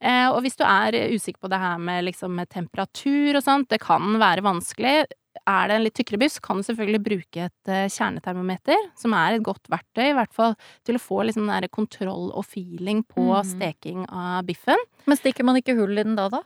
Eh, 0.00 0.28
og 0.28 0.42
hvis 0.44 0.56
du 0.56 0.64
er 0.64 0.92
usikker 1.12 1.40
på 1.40 1.48
det 1.48 1.58
her 1.58 1.78
med, 1.78 2.04
liksom, 2.04 2.34
med 2.36 2.48
temperatur 2.52 3.36
og 3.36 3.42
sånt, 3.44 3.68
det 3.68 3.80
kan 3.80 4.02
være 4.20 4.42
vanskelig. 4.44 5.06
Er 5.46 5.68
det 5.70 5.76
en 5.76 5.84
litt 5.84 5.94
tykkere 5.94 6.18
buss, 6.24 6.40
kan 6.42 6.58
du 6.58 6.66
selvfølgelig 6.66 7.02
bruke 7.06 7.44
et 7.46 7.70
eh, 7.70 7.86
kjernetermometer, 7.92 8.88
som 8.98 9.14
er 9.14 9.36
et 9.36 9.44
godt 9.46 9.70
verktøy, 9.70 10.08
i 10.08 10.16
hvert 10.16 10.34
fall 10.34 10.56
til 10.86 10.98
å 10.98 11.02
få 11.02 11.20
liksom 11.28 11.46
den 11.46 11.68
kontroll 11.70 12.32
og 12.32 12.42
feeling 12.48 13.04
på 13.06 13.28
mm. 13.30 13.52
steking 13.52 14.04
av 14.10 14.42
biffen. 14.48 14.80
Men 15.06 15.20
stikker 15.20 15.46
man 15.46 15.60
ikke 15.60 15.76
hull 15.78 15.94
i 15.94 16.02
den 16.02 16.18
da, 16.18 16.26
da? 16.32 16.42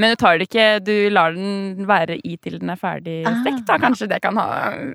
Men 0.00 0.14
du 0.14 0.20
tar 0.20 0.38
det 0.38 0.46
ikke 0.46 0.66
Du 0.86 0.94
lar 1.10 1.34
den 1.34 1.82
være 1.88 2.16
i 2.24 2.36
til 2.40 2.60
den 2.60 2.70
er 2.72 2.78
ferdig 2.78 3.20
Ah. 3.26 3.40
stekt, 3.42 3.66
da. 3.68 3.76
Kanskje 3.82 4.08
det 4.08 4.20
kan 4.22 4.38
ha 4.38 4.46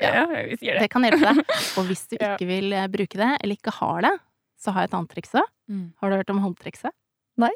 Ja, 0.01 0.25
vi 0.31 0.57
sier 0.57 0.75
det. 0.79 0.85
Det 0.85 0.91
kan 0.91 1.03
hjelpe 1.03 1.33
deg. 1.33 1.55
Og 1.77 1.87
hvis 1.89 2.05
du 2.09 2.15
ikke 2.17 2.47
vil 2.49 2.73
eh, 2.73 2.87
bruke 2.91 3.19
det, 3.19 3.31
eller 3.43 3.59
ikke 3.59 3.75
har 3.79 4.01
det, 4.07 4.13
så 4.59 4.73
har 4.73 4.85
jeg 4.85 4.91
et 4.91 4.99
annet 4.99 5.15
triks 5.15 5.35
òg. 5.35 5.47
Mm. 5.69 5.87
Har 6.01 6.09
du 6.09 6.15
hørt 6.15 6.33
om 6.33 6.43
håndtrikset? 6.43 6.95
Nei. 7.37 7.53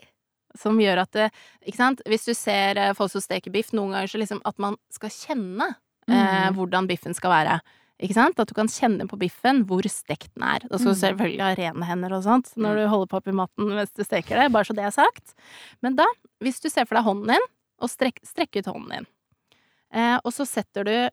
som 0.57 0.79
gjør 0.81 1.03
at 1.05 1.11
det 1.13 1.27
Ikke 1.63 1.77
sant? 1.77 2.01
Hvis 2.09 2.25
du 2.25 2.33
ser 2.33 2.77
eh, 2.77 2.93
folk 2.97 3.11
som 3.13 3.23
steker 3.23 3.51
biff, 3.53 3.71
noen 3.73 3.93
ganger 3.93 4.11
så 4.11 4.19
liksom 4.21 4.41
at 4.45 4.57
man 4.59 4.75
skal 4.91 5.13
kjenne 5.13 5.69
eh, 6.09 6.49
Mm. 6.49 6.55
hvordan 6.55 6.87
biffen 6.89 7.13
skal 7.15 7.29
være. 7.31 7.59
Ikke 8.01 8.13
sant? 8.15 8.39
At 8.39 8.47
du 8.47 8.53
kan 8.55 8.67
kjenne 8.67 9.07
på 9.09 9.17
biffen 9.19 9.65
hvor 9.67 9.83
stekt 9.91 10.29
den 10.35 10.43
er. 10.47 10.59
Da 10.69 10.77
skal 10.79 10.93
du 10.93 10.99
selvfølgelig 10.99 11.41
ha 11.43 11.53
rene 11.59 11.85
hender 11.85 12.13
og 12.15 12.23
sånt 12.23 12.53
når 12.55 12.75
Mm. 12.75 12.79
du 12.79 12.87
holder 12.87 13.07
på 13.11 13.17
oppi 13.19 13.31
maten 13.35 13.67
mens 13.75 13.91
du 13.91 14.03
steker 14.03 14.39
det, 14.39 14.51
bare 14.51 14.63
så 14.63 14.73
det 14.75 14.85
er 14.85 14.91
sagt. 14.95 15.33
Men 15.83 15.95
da, 15.95 16.05
hvis 16.41 16.61
du 16.61 16.69
ser 16.69 16.85
for 16.85 16.95
deg 16.95 17.03
hånden 17.05 17.27
din, 17.35 17.47
og 17.81 17.89
strekk, 17.89 18.19
strekk 18.25 18.55
ut 18.59 18.65
hånden 18.73 18.89
din, 18.89 19.07
eh, 19.93 20.17
og 20.23 20.31
så 20.31 20.45
setter 20.47 20.83
du 20.83 21.09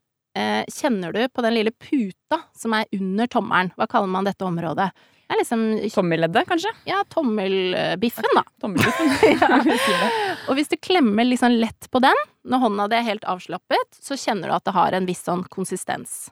Kjenner 0.68 1.14
du 1.16 1.22
på 1.32 1.42
den 1.44 1.54
lille 1.56 1.72
puta 1.72 2.42
som 2.56 2.74
er 2.76 2.88
under 2.92 3.28
tommelen? 3.32 3.70
Hva 3.78 3.86
kaller 3.88 4.10
man 4.12 4.26
dette 4.28 4.44
området? 4.44 4.90
Det 5.26 5.34
er 5.34 5.40
liksom 5.40 5.62
Tommelleddet, 5.90 6.46
kanskje? 6.46 6.70
ja, 6.86 7.00
tommelbiffen, 7.10 8.28
da. 8.36 8.44
Tommelbiffen. 8.62 9.08
Ja. 9.90 10.10
Og 10.46 10.54
hvis 10.58 10.68
du 10.70 10.76
klemmer 10.78 11.26
liksom 11.26 11.56
lett 11.56 11.88
på 11.90 11.98
den, 12.04 12.20
når 12.46 12.62
hånda 12.62 12.86
di 12.92 12.98
er 13.00 13.06
helt 13.08 13.26
avslappet, 13.26 13.98
så 13.98 14.14
kjenner 14.20 14.52
du 14.52 14.54
at 14.54 14.66
det 14.68 14.74
har 14.76 14.94
en 14.94 15.08
viss 15.08 15.24
sånn 15.26 15.42
konsistens. 15.50 16.28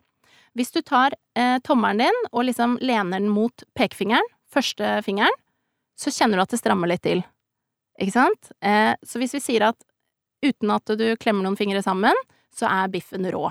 Hvis 0.54 0.70
du 0.70 0.78
tar 0.87 1.16
eh, 1.34 1.56
tommelen 1.66 2.04
din 2.04 2.20
og 2.30 2.46
liksom 2.46 2.76
lener 2.84 3.18
den 3.18 3.32
mot 3.34 3.66
pekefingeren, 3.75 4.28
første 4.54 5.00
fingeren, 5.02 5.34
så 5.99 6.12
kjenner 6.14 6.38
du 6.38 6.44
at 6.44 6.54
det 6.54 6.61
strammer 6.62 6.90
litt 6.92 7.02
til. 7.02 7.25
Ikke 7.99 8.14
sant? 8.14 8.52
Eh, 8.62 8.94
så 9.02 9.18
hvis 9.18 9.34
vi 9.34 9.42
sier 9.42 9.66
at 9.73 9.80
uten 10.44 10.70
at 10.70 10.94
du 10.94 11.08
klemmer 11.18 11.42
noen 11.49 11.58
fingre 11.58 11.82
sammen, 11.82 12.14
så 12.54 12.70
er 12.70 12.94
biffen 12.94 13.26
rå. 13.34 13.49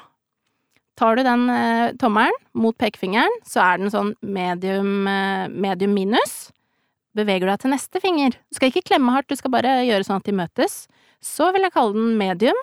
Tar 1.00 1.18
du 1.18 1.24
den 1.26 1.48
eh, 1.50 1.94
tommelen 2.02 2.36
mot 2.54 2.78
pekefingeren, 2.78 3.40
så 3.48 3.64
er 3.64 3.82
den 3.82 3.94
sånn 3.94 4.12
medium, 4.22 5.08
eh, 5.10 5.48
medium 5.50 5.96
minus. 5.98 6.52
Beveger 7.18 7.48
du 7.48 7.54
deg 7.54 7.64
til 7.64 7.74
neste 7.74 8.02
finger, 8.02 8.38
du 8.38 8.58
skal 8.58 8.72
ikke 8.72 8.86
klemme 8.90 9.14
hardt, 9.14 9.30
du 9.30 9.38
skal 9.38 9.54
bare 9.54 9.80
gjøre 9.86 10.06
sånn 10.06 10.22
at 10.22 10.30
de 10.30 10.38
møtes, 10.38 10.78
så 11.24 11.52
vil 11.54 11.66
jeg 11.66 11.74
kalle 11.76 11.98
den 11.98 12.16
medium. 12.20 12.58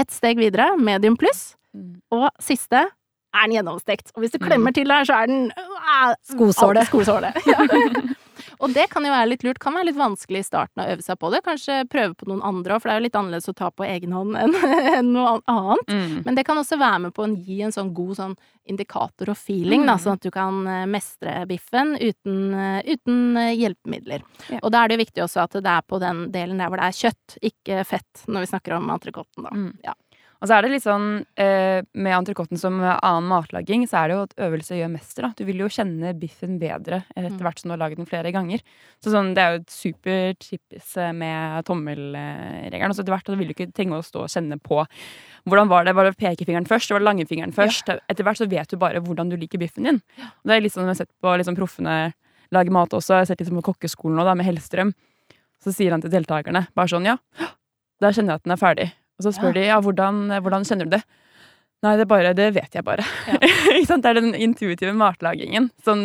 Et 0.00 0.12
steg 0.12 0.40
videre, 0.40 0.70
medium 0.80 1.18
pluss. 1.20 1.54
Mm. 1.76 2.00
Og 2.12 2.28
siste 2.40 2.86
er 3.32 3.46
den 3.46 3.56
gjennomstekt. 3.56 4.12
Og 4.14 4.24
hvis 4.24 4.32
du 4.32 4.40
klemmer 4.40 4.72
til 4.76 4.88
der, 4.88 5.04
så 5.08 5.22
er 5.22 5.28
den 5.30 5.50
uh, 5.52 6.12
Skosåle. 6.32 6.84
Skosåle. 6.88 7.32
Ja. 7.52 7.64
Og 8.60 8.72
det 8.74 8.88
kan 8.90 9.04
jo 9.06 9.10
være 9.12 9.28
litt 9.32 9.44
lurt. 9.46 9.58
Kan 9.62 9.74
være 9.74 9.88
litt 9.90 9.96
vanskelig 10.00 10.42
i 10.42 10.46
starten 10.46 10.82
å 10.82 10.88
øve 10.92 11.02
seg 11.02 11.18
på 11.18 11.30
det. 11.32 11.42
Kanskje 11.46 11.78
prøve 11.90 12.14
på 12.18 12.28
noen 12.28 12.42
andre 12.42 12.74
òg, 12.76 12.82
for 12.82 12.88
det 12.90 12.94
er 12.96 13.00
jo 13.00 13.06
litt 13.06 13.18
annerledes 13.20 13.48
å 13.48 13.54
ta 13.56 13.70
på 13.70 13.86
egen 13.88 14.12
hånd 14.12 14.36
enn 14.36 14.54
en 14.98 15.12
noe 15.14 15.38
annet. 15.50 15.88
Mm. 15.92 16.22
Men 16.26 16.34
det 16.38 16.44
kan 16.48 16.58
også 16.60 16.78
være 16.80 16.98
med 17.06 17.14
på 17.16 17.24
å 17.26 17.30
gi 17.46 17.60
en 17.62 17.72
sånn 17.74 17.92
god 17.96 18.16
sånn 18.20 18.36
indikator 18.70 19.32
og 19.32 19.36
feeling, 19.40 19.82
da, 19.86 19.96
Mm. 19.96 20.02
sånn 20.04 20.12
at 20.20 20.22
du 20.22 20.30
kan 20.30 20.60
eh, 20.70 20.84
mestre 20.86 21.32
biffen 21.50 21.96
uten, 21.98 22.54
eh, 22.54 22.92
uten 22.94 23.36
eh, 23.36 23.54
hjelpemidler. 23.58 24.22
Ja. 24.48 24.60
Og 24.62 24.70
da 24.70 24.84
er 24.84 24.88
det 24.92 24.96
jo 24.98 25.02
viktig 25.04 25.24
også 25.24 25.42
at 25.42 25.56
det 25.58 25.66
er 25.72 25.82
på 25.82 25.98
den 25.98 26.28
delen 26.30 26.58
der 26.62 26.70
hvor 26.70 26.78
det 26.78 26.86
er 26.92 27.00
kjøtt, 27.10 27.36
ikke 27.42 27.82
fett, 27.88 28.22
når 28.28 28.44
vi 28.46 28.50
snakker 28.52 28.76
om 28.78 28.88
entrecôten, 28.94 29.42
da. 29.48 29.50
Mm. 29.50 29.72
Ja. 29.82 29.94
Og 30.42 30.48
så 30.50 30.56
er 30.56 30.64
det 30.66 30.70
litt 30.72 30.82
sånn 30.82 31.04
eh, 31.38 31.84
med 31.94 32.12
entrecôten 32.16 32.58
som 32.58 32.80
annen 32.82 33.28
matlaging, 33.30 33.84
så 33.86 34.00
er 34.00 34.08
det 34.10 34.14
jo 34.16 34.22
at 34.26 34.32
øvelse 34.48 34.74
gjør 34.74 34.90
mester. 34.90 35.22
da. 35.22 35.30
Du 35.38 35.44
vil 35.46 35.60
jo 35.62 35.68
kjenne 35.70 36.10
biffen 36.18 36.56
bedre 36.58 37.04
etter 37.14 37.30
Mm. 37.30 37.38
hvert 37.44 37.60
som 37.62 37.68
du 37.70 37.72
har 37.76 37.78
laget 37.84 37.96
den 38.00 38.06
flere 38.10 38.32
ganger. 38.34 38.58
Så 39.00 39.12
sånn, 39.14 39.34
Det 39.34 39.38
er 39.38 39.52
jo 39.52 39.60
et 39.62 39.70
super 39.70 40.34
tips 40.42 40.96
eh, 40.98 41.12
med 41.12 41.64
tommelregelen. 41.64 42.90
Så 42.94 43.02
etter 43.04 43.14
hvert 43.14 43.24
så 43.30 43.36
vil 43.38 43.46
du 43.48 43.54
ikke 43.54 43.72
trenge 43.72 43.94
å 43.98 44.02
stå 44.02 44.24
og 44.24 44.32
kjenne 44.34 44.58
på 44.60 44.82
hvordan 45.46 45.68
var 45.70 45.84
det. 45.84 45.94
Var 45.94 46.04
det 46.10 46.16
pekefingeren 46.18 46.66
først? 46.66 46.90
Var 46.90 46.98
det 46.98 47.06
langfingeren 47.06 47.54
først? 47.54 47.88
Etter 48.10 48.24
hvert 48.24 48.38
så 48.42 48.48
vet 48.50 48.68
du 48.68 48.76
bare 48.76 49.00
hvordan 49.00 49.30
du 49.30 49.36
liker 49.36 49.58
biffen 49.62 49.84
din. 49.84 50.02
Og 50.18 50.44
det 50.50 50.56
er 50.56 50.60
litt 50.60 50.72
sånn 50.74 50.84
jeg 50.90 50.96
har 50.96 51.00
sett 51.06 51.14
på 51.22 51.36
liksom, 51.38 51.54
proffene 51.56 52.12
lage 52.52 52.70
mat 52.70 52.90
også. 52.90 53.14
Jeg 53.14 53.22
har 53.26 53.30
sett 53.30 53.38
liksom 53.40 53.62
på 53.62 53.72
kokkeskolen 53.72 54.16
nå, 54.18 54.24
da, 54.24 54.34
med 54.34 54.46
Hellstrøm. 54.46 54.92
Så 55.62 55.70
sier 55.72 55.92
han 55.94 56.02
til 56.02 56.10
deltakerne 56.10 56.66
bare 56.74 56.90
sånn 56.90 57.06
Ja, 57.06 57.16
da 58.00 58.10
kjenner 58.10 58.34
jeg 58.34 58.42
at 58.42 58.42
den 58.42 58.52
er 58.52 58.56
ferdig. 58.58 58.92
Og 59.22 59.28
så 59.28 59.36
spør 59.36 59.54
de 59.54 59.68
ja, 59.68 59.78
hvordan, 59.82 60.24
hvordan 60.42 60.66
kjenner 60.66 60.90
du 60.90 60.96
det? 60.96 61.04
Nei, 61.82 61.96
det, 61.98 62.06
bare, 62.10 62.34
det 62.38 62.48
vet 62.54 62.74
jeg 62.74 62.86
bare. 62.86 63.06
Ja. 63.26 63.38
Det 63.92 64.06
er 64.06 64.18
den 64.18 64.34
intuitive 64.38 64.92
matlagingen 64.94 65.70
som 65.82 65.98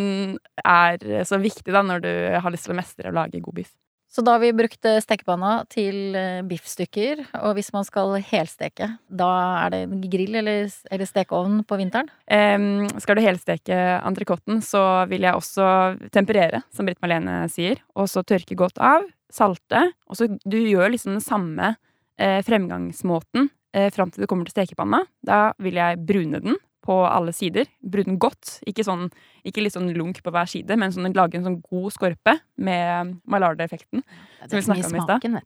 er 0.65 1.01
så 1.27 1.37
viktig 1.37 1.73
da 1.73 1.83
når 1.85 2.01
du 2.01 2.09
har 2.41 2.53
lyst 2.53 2.65
til 2.65 2.73
å 2.73 2.77
mestre 2.77 3.11
å 3.11 3.13
lage 3.13 3.41
god 3.43 3.59
biff. 3.59 3.73
Så 4.07 4.23
da 4.23 4.37
har 4.37 4.41
vi 4.41 4.53
brukt 4.55 4.85
eh, 4.87 5.01
stekepanna 5.03 5.65
til 5.69 6.15
eh, 6.15 6.39
biffstykker, 6.47 7.25
og 7.43 7.57
hvis 7.57 7.73
man 7.75 7.85
skal 7.85 8.15
helsteke, 8.23 8.87
da 9.11 9.31
er 9.65 9.73
det 9.73 9.81
grill 10.07 10.39
eller, 10.39 10.71
eller 10.89 11.09
stekeovn 11.09 11.59
på 11.67 11.79
vinteren? 11.81 12.09
Um, 12.31 12.87
skal 13.03 13.19
du 13.19 13.25
helsteke 13.25 13.77
entrecôten, 13.99 14.63
så 14.63 14.81
vil 15.11 15.27
jeg 15.27 15.35
også 15.37 15.67
temperere, 16.15 16.63
som 16.73 16.87
Britt 16.87 17.03
Marlene 17.03 17.43
sier, 17.51 17.83
og 17.99 18.07
så 18.09 18.23
tørke 18.23 18.57
godt 18.57 18.79
av, 18.79 19.05
salte, 19.33 19.89
og 20.07 20.17
så 20.17 20.29
du 20.31 20.57
gjør 20.61 20.95
liksom 20.95 21.17
den 21.17 21.25
samme 21.25 21.75
fremgangsmåten 22.45 23.49
eh, 23.77 23.91
fram 23.93 24.11
til 24.11 24.23
det 24.23 24.29
kommer 24.31 24.47
til 24.47 24.55
stekepanna. 24.55 25.03
Da 25.25 25.51
vil 25.63 25.77
jeg 25.79 26.01
brune 26.07 26.41
den 26.43 26.57
på 26.87 26.97
alle 27.05 27.33
sider. 27.35 27.67
Brune 27.83 28.13
den 28.13 28.19
godt, 28.21 28.57
ikke, 28.69 28.85
sånn, 28.87 29.07
ikke 29.47 29.63
litt 29.63 29.75
sånn 29.75 29.91
lunk 29.97 30.21
på 30.23 30.33
hver 30.33 30.49
side, 30.49 30.77
men 30.79 30.93
sånn, 30.95 31.11
lage 31.17 31.39
en 31.39 31.47
sånn 31.47 31.61
god 31.65 31.93
skorpe 31.95 32.37
med 32.55 33.17
Maillard-effekten. 33.27 34.05
Det 34.45 34.63
stad. 34.63 34.83
smaken. 34.87 35.39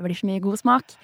Det 0.00 0.06
blir 0.06 0.18
så 0.18 0.30
mye 0.30 0.42
god 0.42 0.60
smak. 0.60 0.96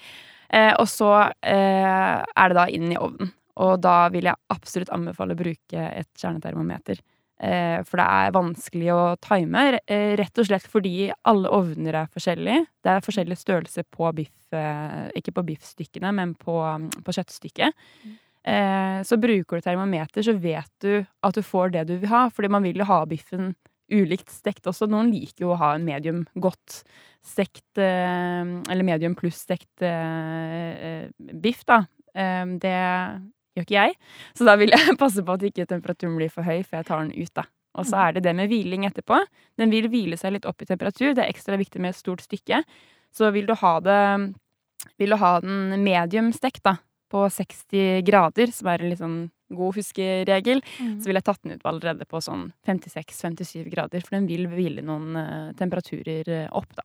Eh, 0.49 0.73
og 0.79 0.87
så 0.91 1.11
eh, 1.43 2.17
er 2.23 2.51
det 2.51 2.57
da 2.57 2.67
inn 2.71 2.91
i 2.91 2.99
ovnen. 2.99 3.31
Og 3.57 3.79
da 3.81 4.05
vil 4.13 4.27
jeg 4.29 4.37
absolutt 4.53 4.91
anbefale 4.93 5.33
å 5.33 5.39
bruke 5.39 5.85
et 5.87 6.09
kjernetermometer. 6.19 6.99
Eh, 7.37 7.83
for 7.85 8.01
det 8.01 8.05
er 8.09 8.33
vanskelig 8.33 8.87
å 8.89 9.01
time, 9.21 9.79
eh, 9.85 10.15
rett 10.17 10.39
og 10.41 10.47
slett 10.47 10.65
fordi 10.65 11.11
alle 11.29 11.51
ovner 11.53 12.01
er 12.01 12.09
forskjellige. 12.09 12.65
Det 12.81 12.89
er 12.89 13.05
forskjellig 13.05 13.37
størrelse 13.37 13.83
på 13.93 14.09
biff, 14.17 14.53
eh, 14.53 15.11
ikke 15.13 15.35
på 15.37 15.45
biffstykkene, 15.45 16.13
men 16.13 16.33
på, 16.33 16.57
på 17.03 17.13
kjøttstykket. 17.13 17.73
Mm. 18.05 18.15
så 19.03 19.17
bruker 19.19 19.57
du 19.57 19.61
termometer, 19.61 20.23
så 20.23 20.31
vet 20.31 20.71
du 20.79 21.05
at 21.21 21.35
du 21.35 21.41
får 21.43 21.73
det 21.73 21.81
du 21.89 21.97
vil 21.97 22.07
ha. 22.07 22.29
Fordi 22.29 22.47
man 22.47 22.63
vil 22.63 22.77
jo 22.79 22.85
ha 22.87 23.01
biffen 23.03 23.55
ulikt 23.91 24.31
stekt 24.31 24.63
også. 24.63 24.87
Noen 24.87 25.11
liker 25.11 25.43
jo 25.43 25.51
å 25.51 25.57
ha 25.59 25.73
en 25.75 25.83
medium 25.83 26.21
godt 26.39 26.85
stekt, 27.19 27.75
eller 27.75 28.87
medium 28.87 29.17
pluss 29.19 29.43
stekt 29.43 29.83
biff, 31.43 31.65
da. 31.67 31.83
Det 32.15 32.79
gjør 33.57 33.67
ikke 33.67 33.77
jeg. 33.77 33.97
Så 34.37 34.47
da 34.47 34.55
vil 34.59 34.71
jeg 34.73 34.95
passe 35.01 35.23
på 35.25 35.35
at 35.37 35.45
ikke 35.49 35.67
temperaturen 35.69 36.17
blir 36.19 36.31
for 36.33 36.47
høy 36.47 36.61
for 36.63 36.79
jeg 36.79 36.87
tar 36.89 37.03
den 37.03 37.13
ut, 37.17 37.33
da. 37.35 37.43
Og 37.77 37.85
så 37.85 37.99
er 38.07 38.15
det 38.15 38.23
det 38.25 38.33
med 38.33 38.49
hviling 38.49 38.87
etterpå. 38.87 39.19
Den 39.59 39.69
vil 39.69 39.85
hvile 39.93 40.17
seg 40.17 40.33
litt 40.33 40.47
opp 40.49 40.63
i 40.63 40.65
temperatur. 40.65 41.11
Det 41.13 41.21
er 41.21 41.29
ekstra 41.29 41.59
viktig 41.61 41.81
med 41.83 41.93
et 41.93 41.99
stort 41.99 42.23
stykke. 42.25 42.63
Så 43.13 43.29
vil 43.35 43.45
du 43.49 43.53
ha 43.59 43.75
det 43.85 43.99
Vil 44.97 45.09
du 45.13 45.17
ha 45.17 45.39
den 45.41 45.83
medium 45.83 46.31
stekt, 46.33 46.63
da, 46.63 46.75
på 47.11 47.25
60 47.33 48.01
grader, 48.05 48.51
som 48.53 48.67
er 48.71 48.81
en 48.81 48.89
litt 48.91 48.99
sånn 49.01 49.17
god 49.53 49.75
huskeregel, 49.77 50.61
Mm. 50.79 50.99
så 51.01 51.07
ville 51.09 51.19
jeg 51.21 51.25
tatt 51.27 51.41
den 51.43 51.53
ut 51.57 51.65
allerede 51.65 52.05
på 52.05 52.19
sånn 52.21 52.51
56-57 52.67 53.69
grader, 53.71 54.01
for 54.01 54.17
den 54.17 54.27
vil 54.27 54.45
hvile 54.51 54.83
noen 54.85 55.15
eh, 55.17 55.53
temperaturer 55.59 56.27
eh, 56.29 56.47
opp, 56.51 56.69
da. 56.75 56.83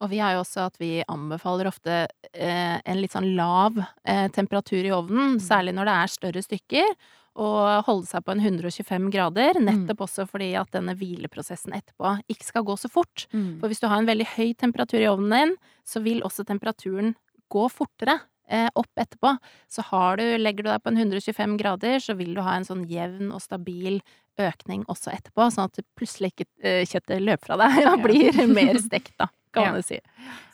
Og 0.00 0.08
vi 0.10 0.18
har 0.22 0.32
jo 0.34 0.40
også 0.44 0.66
at 0.70 0.76
vi 0.80 1.02
anbefaler 1.08 1.68
ofte 1.68 1.96
eh, 2.32 2.76
en 2.80 3.00
litt 3.00 3.12
sånn 3.12 3.34
lav 3.36 3.76
eh, 4.04 4.28
temperatur 4.32 4.84
i 4.86 4.92
ovnen, 4.96 5.34
Mm. 5.36 5.40
særlig 5.44 5.74
når 5.76 5.84
det 5.90 5.96
er 5.96 6.12
større 6.14 6.42
stykker, 6.46 6.94
og 7.40 7.84
holde 7.86 8.06
seg 8.08 8.24
på 8.26 8.32
en 8.32 8.40
125 8.42 9.10
grader, 9.12 9.54
Mm. 9.60 9.66
nettopp 9.68 10.00
også 10.06 10.26
fordi 10.28 10.54
at 10.58 10.70
denne 10.72 10.96
hvileprosessen 10.96 11.72
etterpå 11.76 12.16
ikke 12.28 12.44
skal 12.48 12.64
gå 12.64 12.74
så 12.80 12.88
fort. 12.90 13.26
For 13.60 13.68
hvis 13.68 13.80
du 13.80 13.86
har 13.88 13.98
en 14.00 14.06
veldig 14.08 14.26
høy 14.36 14.54
temperatur 14.56 14.98
i 15.00 15.06
ovnen 15.08 15.30
din, 15.36 15.56
så 15.86 16.02
vil 16.02 16.22
også 16.22 16.44
temperaturen 16.48 17.14
gå 17.50 17.68
fortere 17.70 18.20
eh, 18.50 18.68
opp 18.74 18.88
etterpå. 18.98 19.36
Så 19.70 19.82
har 19.92 20.16
du, 20.16 20.24
legger 20.38 20.64
du 20.64 20.70
deg 20.70 20.82
på 20.82 20.90
en 20.90 20.96
125 20.98 21.56
grader, 21.60 22.00
så 22.02 22.16
vil 22.18 22.34
du 22.34 22.40
ha 22.42 22.56
en 22.56 22.64
sånn 22.66 22.82
jevn 22.88 23.30
og 23.32 23.40
stabil 23.40 24.00
økning 24.40 24.82
også 24.90 25.12
etterpå, 25.14 25.46
sånn 25.54 25.68
at 25.70 25.78
plutselig 25.94 26.32
ikke 26.32 26.46
eh, 26.64 26.84
kjøttet 26.88 27.20
løper 27.22 27.46
fra 27.46 27.56
deg 27.60 27.86
og 27.92 28.02
blir 28.02 28.32
mer 28.58 28.74
stekt, 28.82 29.14
da, 29.20 29.28
kan 29.52 29.74
jo 29.74 29.82
si. 29.82 29.98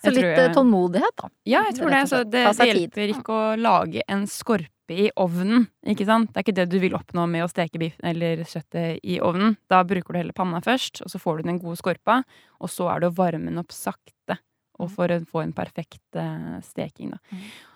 Så 0.03 0.13
litt 0.13 0.25
eh, 0.25 0.37
jeg- 0.47 0.55
tålmodighet, 0.55 1.17
da. 1.17 1.29
Ja, 1.45 1.65
jeg 1.65 1.75
tror 1.77 1.91
det. 1.91 1.97
Rett 2.03 2.09
Så 2.09 2.25
det, 2.25 2.45
det 2.45 2.57
tid. 2.57 2.75
hjelper 2.91 3.13
ikke 3.15 3.37
å 3.37 3.57
lage 3.61 4.03
en 4.09 4.27
skorpe 4.27 4.73
i 4.89 5.11
ovnen, 5.17 5.67
ikke 5.85 6.07
sant? 6.07 6.33
Det 6.33 6.37
er 6.39 6.45
ikke 6.47 6.55
det 6.61 6.69
du 6.71 6.79
vil 6.79 6.93
oppnå 6.95 7.29
med 7.29 7.43
å 7.45 7.49
steke 7.51 7.79
biff 7.79 7.97
eller 8.03 8.45
kjøttet 8.47 9.01
i 9.03 9.19
ovnen. 9.21 9.57
Da 9.69 9.83
bruker 9.83 10.13
du 10.15 10.19
heller 10.19 10.33
panna 10.33 10.61
først, 10.61 11.03
og 11.03 11.11
så 11.11 11.19
får 11.19 11.39
du 11.39 11.43
den 11.51 11.59
gode 11.59 11.77
skorpa, 11.81 12.23
og 12.61 12.69
så 12.71 12.87
er 12.95 13.01
det 13.01 13.11
å 13.11 13.17
varme 13.17 13.47
den 13.51 13.59
opp 13.59 13.73
sakte. 13.75 14.39
Og 14.79 14.91
for 14.93 15.09
å 15.09 15.25
få 15.27 15.43
en 15.43 15.53
perfekt 15.57 15.99
eh, 16.15 16.61
steking, 16.63 17.11
da. 17.11 17.19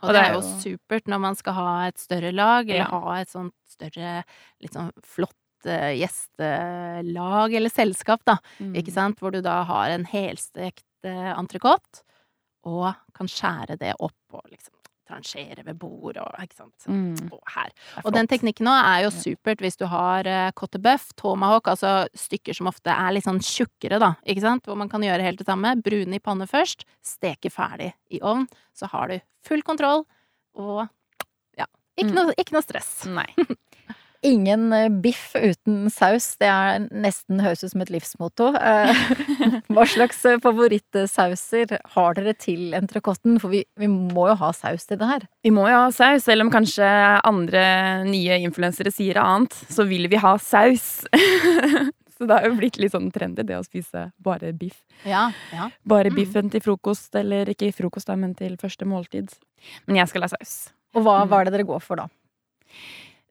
Og, 0.02 0.10
Og 0.10 0.12
det 0.12 0.20
det 0.20 0.22
er 0.28 0.34
jo 0.34 0.40
jo- 0.40 0.60
supert 0.60 1.06
når 1.08 1.18
man 1.20 1.34
skal 1.34 1.52
ha 1.54 1.86
et 1.88 1.96
større 1.98 2.30
lag, 2.32 2.68
eller 2.68 2.84
Ja. 2.84 3.00
ha 3.00 3.14
et 3.22 3.28
sånt 3.28 3.54
større, 3.66 4.22
litt 4.60 4.72
sånn 4.74 4.92
flott 5.02 5.32
eh, 5.64 5.96
gjestelag 5.98 7.54
eller 7.56 7.68
selskap, 7.72 8.22
da. 8.24 8.36
Mm. 8.60 8.74
Ikke 8.80 8.92
sant? 8.92 9.18
Hvor 9.20 9.32
du 9.32 9.40
da 9.44 9.62
har 9.64 9.90
en 9.90 10.04
helstekt 10.04 10.84
eh, 11.08 11.32
entrecôte, 11.36 12.02
og 12.68 12.90
kan 13.16 13.28
skjære 13.30 13.78
det 13.80 13.94
opp 13.98 14.36
og 14.36 14.44
liksom 14.50 14.74
rangere 15.10 15.64
ved 15.66 15.74
bord 15.80 16.20
og 16.22 16.36
ikke 16.38 16.54
sant. 16.54 16.84
Mm. 16.86 17.32
Og 17.34 17.40
her. 17.50 17.72
Er 17.98 18.04
Og 18.06 18.12
den 18.14 18.28
teknikken 18.30 18.62
nå 18.68 18.70
er 18.78 19.00
jo 19.02 19.10
supert 19.10 19.58
hvis 19.64 19.74
du 19.80 19.82
har 19.90 20.28
uh, 20.30 20.52
cottebuff, 20.54 21.08
tomahawk, 21.18 21.66
altså 21.72 22.04
stykker 22.14 22.54
som 22.54 22.68
ofte 22.70 22.94
er 22.94 23.10
litt 23.16 23.26
sånn 23.26 23.40
tjukkere, 23.42 23.98
da, 23.98 24.12
ikke 24.22 24.44
sant, 24.44 24.68
hvor 24.70 24.78
man 24.78 24.88
kan 24.92 25.02
gjøre 25.02 25.24
helt 25.26 25.42
det 25.42 25.48
samme. 25.48 25.72
Brune 25.82 26.14
i 26.14 26.22
panne 26.22 26.46
først, 26.46 26.86
steke 27.02 27.50
ferdig 27.50 27.90
i 28.14 28.22
ovn, 28.22 28.46
så 28.70 28.86
har 28.92 29.10
du 29.10 29.18
full 29.42 29.64
kontroll 29.66 30.04
og 30.54 30.84
ja, 31.58 31.66
ikke 31.98 32.12
Mm. 32.12 32.14
noe, 32.20 32.36
ikke 32.38 32.54
noe 32.54 32.62
stress. 32.62 32.92
Nei. 33.10 33.26
Ingen 34.22 34.72
eh, 34.76 34.88
biff 34.92 35.30
uten 35.34 35.86
saus. 35.90 36.34
Det 36.36 36.48
er 36.50 36.82
nesten 36.92 37.40
høres 37.40 37.62
ut 37.64 37.72
som 37.72 37.80
et 37.84 37.92
livsmotto. 37.94 38.50
Eh, 38.52 39.00
Hva 39.72 39.86
slags 39.88 40.18
eh, 40.28 40.36
favorittsauser 40.44 41.72
har 41.94 42.18
dere 42.18 42.34
til 42.36 42.74
entrecôten? 42.76 43.38
For 43.40 43.48
vi, 43.54 43.62
vi 43.80 43.88
må 43.88 44.26
jo 44.28 44.36
ha 44.42 44.50
saus 44.56 44.84
til 44.88 45.00
det 45.00 45.08
her. 45.08 45.24
Vi 45.46 45.52
må 45.56 45.64
jo 45.70 45.78
ha 45.86 45.88
saus, 45.94 46.26
selv 46.28 46.44
om 46.44 46.52
kanskje 46.52 46.84
andre 47.24 47.62
nye 48.08 48.36
influensere 48.44 48.92
sier 48.92 49.20
annet, 49.22 49.56
så 49.72 49.88
vil 49.88 50.04
vi 50.12 50.20
ha 50.20 50.34
saus. 50.42 51.06
så 52.20 52.28
det 52.28 52.36
har 52.36 52.44
jo 52.50 52.58
blitt 52.60 52.76
litt 52.82 52.92
sånn 52.92 53.08
trendy, 53.14 53.46
det 53.48 53.56
å 53.56 53.64
spise 53.64 54.10
bare 54.20 54.52
biff. 54.52 54.82
Ja, 55.08 55.30
ja. 55.56 55.70
Bare 55.88 56.12
Mm. 56.12 56.16
biffen 56.20 56.52
til 56.52 56.60
frokost, 56.60 57.14
eller 57.16 57.48
ikke 57.48 57.72
frokost, 57.72 58.12
da, 58.12 58.16
men 58.20 58.34
til 58.36 58.60
første 58.60 58.84
måltid. 58.84 59.32
Men 59.88 60.02
jeg 60.02 60.12
skal 60.12 60.28
ha 60.28 60.34
saus. 60.36 60.58
Og 60.92 61.04
hva, 61.06 61.22
hva 61.24 61.40
er 61.40 61.48
det 61.48 61.54
dere 61.56 61.68
går 61.68 61.80
for 61.80 61.96
da? 62.02 62.08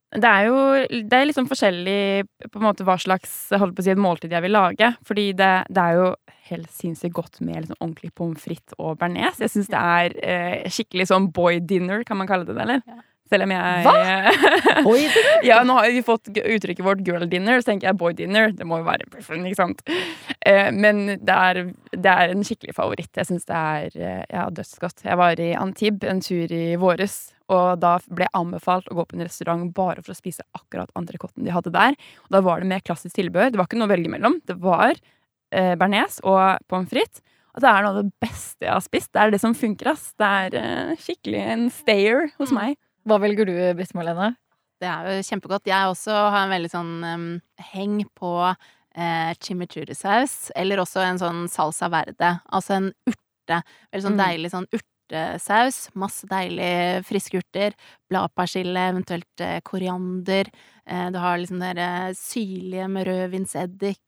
Det 0.10 0.26
er 0.26 0.48
jo 0.48 0.62
det 1.06 1.18
er 1.18 1.28
liksom 1.30 1.46
forskjellig 1.50 2.26
på 2.50 2.58
en 2.58 2.66
måte 2.66 2.86
hva 2.88 2.96
slags 2.98 3.34
holdt 3.54 3.76
på 3.78 3.84
å 3.84 3.86
si, 3.86 3.94
et 3.94 4.02
måltid 4.02 4.34
jeg 4.34 4.46
vil 4.46 4.56
lage. 4.56 4.94
Fordi 5.06 5.28
det, 5.38 5.52
det 5.70 5.84
er 5.84 6.00
jo 6.00 6.08
helt 6.50 6.72
sinnssykt 6.74 7.14
godt 7.14 7.38
med 7.46 7.60
liksom 7.62 7.78
ordentlig 7.78 8.10
pommes 8.18 8.42
frites 8.42 8.74
og 8.80 8.98
bearnés. 9.02 9.38
Jeg 9.44 9.54
syns 9.54 9.70
det 9.70 9.84
er 10.00 10.18
eh, 10.24 10.74
skikkelig 10.74 11.12
sånn 11.12 11.30
boy 11.36 11.62
dinner, 11.62 12.02
kan 12.08 12.18
man 12.18 12.30
kalle 12.30 12.48
det 12.50 12.58
det, 12.58 12.66
eller? 12.66 12.82
Ja. 12.90 13.04
Selv 13.30 13.46
om 13.46 13.52
jeg 13.54 13.82
Hva? 13.86 13.94
Oi, 14.90 15.04
Ja, 15.46 15.60
nå 15.68 15.76
har 15.78 15.92
vi 15.94 16.02
fått 16.06 16.32
uttrykket 16.34 16.82
vårt 16.86 17.04
girl 17.06 17.28
dinner, 17.30 17.62
så 17.62 17.70
tenker 17.70 17.92
jeg 17.92 18.00
boy 18.00 18.16
dinner. 18.18 18.50
Det 18.58 18.66
må 18.66 18.80
jo 18.82 18.88
være 18.88 19.06
ikke 19.06 19.60
sant? 19.60 19.84
Eh, 20.42 20.72
men 20.74 21.04
det 21.14 21.36
er, 21.36 21.60
det 21.94 22.16
er 22.16 22.34
en 22.34 22.46
skikkelig 22.48 22.74
favoritt. 22.78 23.12
Jeg 23.14 23.30
syns 23.30 23.46
det 23.50 23.60
er 23.60 24.00
eh, 24.00 24.24
ja, 24.34 24.48
dødsgodt. 24.50 25.06
Jeg 25.06 25.20
var 25.22 25.42
i 25.46 25.52
Antibes 25.60 26.10
en 26.10 26.24
tur 26.26 26.56
i 26.56 26.64
våres, 26.82 27.20
og 27.50 27.80
da 27.82 27.96
ble 28.08 28.28
jeg 28.28 28.34
anbefalt 28.38 28.88
å 28.92 28.96
gå 29.00 29.06
på 29.10 29.18
en 29.18 29.26
restaurant 29.26 29.66
bare 29.76 30.04
for 30.06 30.14
å 30.14 30.18
spise 30.18 30.46
akkurat 30.58 30.92
entrecôten 31.00 31.44
de 31.48 31.52
hadde 31.56 31.72
der. 31.74 31.98
Og 32.28 32.36
da 32.36 32.42
var 32.46 32.62
det 32.62 32.70
med 32.70 32.84
klassisk 32.86 33.16
tilbehør. 33.18 33.52
Det 33.52 33.58
var 33.60 33.66
ikke 33.70 33.80
noe 33.82 33.90
å 33.90 33.94
velge 33.96 34.12
mellom. 34.14 34.38
Det 34.46 34.56
var 34.62 34.94
eh, 35.52 35.74
bearnés 35.80 36.20
og 36.24 36.62
pommes 36.70 36.90
frites. 36.92 37.24
Og 37.56 37.64
det 37.64 37.70
er 37.72 37.82
noe 37.82 37.96
av 37.96 38.04
det 38.04 38.12
beste 38.22 38.68
jeg 38.68 38.72
har 38.76 38.84
spist. 38.86 39.10
Det 39.12 39.22
er 39.24 39.32
det 39.34 39.40
som 39.42 39.56
funker, 39.58 39.90
ass. 39.96 40.12
Det 40.22 40.28
er 40.44 40.58
eh, 40.62 40.92
skikkelig 41.02 41.42
en 41.56 41.66
stayer 41.74 42.28
hos 42.38 42.52
Mm. 42.54 42.60
meg. 42.62 42.78
Hva 43.10 43.18
velger 43.24 43.46
du, 43.50 43.56
Britt 43.80 43.96
Marlene? 43.98 44.36
Det 44.80 44.88
er 44.88 45.08
jo 45.18 45.24
kjempegodt. 45.28 45.66
Jeg 45.68 45.90
også 45.90 46.14
har 46.30 46.44
en 46.46 46.54
veldig 46.54 46.70
sånn 46.72 46.92
um, 47.04 47.26
heng 47.74 48.04
på 48.16 48.30
eh, 48.96 49.34
chimichurri-saus, 49.42 50.52
eller 50.56 50.78
også 50.84 51.02
en 51.04 51.20
sånn 51.20 51.42
salsa 51.52 51.90
verde. 51.92 52.36
Altså 52.54 52.78
en 52.78 52.92
urte. 53.10 53.60
Veldig 53.92 54.06
sånn 54.06 54.16
Mm. 54.20 54.24
deilig 54.24 54.52
sånn 54.54 54.68
urtesaus. 55.10 55.90
Masse 55.96 56.28
deilige 56.30 57.04
friske 57.08 57.42
urter. 57.42 57.76
Bladpersille, 58.10 58.88
eventuelt 58.94 59.42
eh, 59.42 59.60
koriander. 59.62 60.50
Eh, 60.86 61.10
du 61.12 61.20
har 61.20 61.38
liksom 61.38 61.60
det 61.60 61.76
der, 61.76 62.10
eh, 62.10 62.14
syrlige 62.14 62.88
med 62.88 63.08
rødvinseddik 63.08 64.00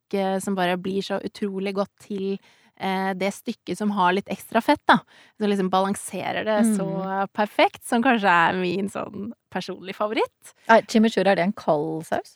som 0.44 0.56
bare 0.56 0.76
blir 0.78 1.02
så 1.02 1.22
utrolig 1.24 1.74
godt 1.74 1.94
til 2.04 2.38
det 2.82 3.30
stykket 3.32 3.78
som 3.78 3.92
har 3.94 4.12
litt 4.12 4.28
ekstra 4.28 4.60
fett, 4.60 4.82
da. 4.90 4.98
Så 5.40 5.48
liksom 5.48 5.70
balanserer 5.70 6.44
det 6.44 6.76
så 6.76 7.28
perfekt, 7.32 7.86
som 7.86 8.02
kanskje 8.04 8.28
er 8.28 8.58
min 8.58 8.90
sånn 8.90 9.30
personlig 9.54 9.94
favoritt. 9.96 10.52
Chimichurri, 10.90 11.30
er 11.30 11.38
det 11.38 11.46
en 11.46 11.54
kald 11.54 12.08
saus? 12.10 12.34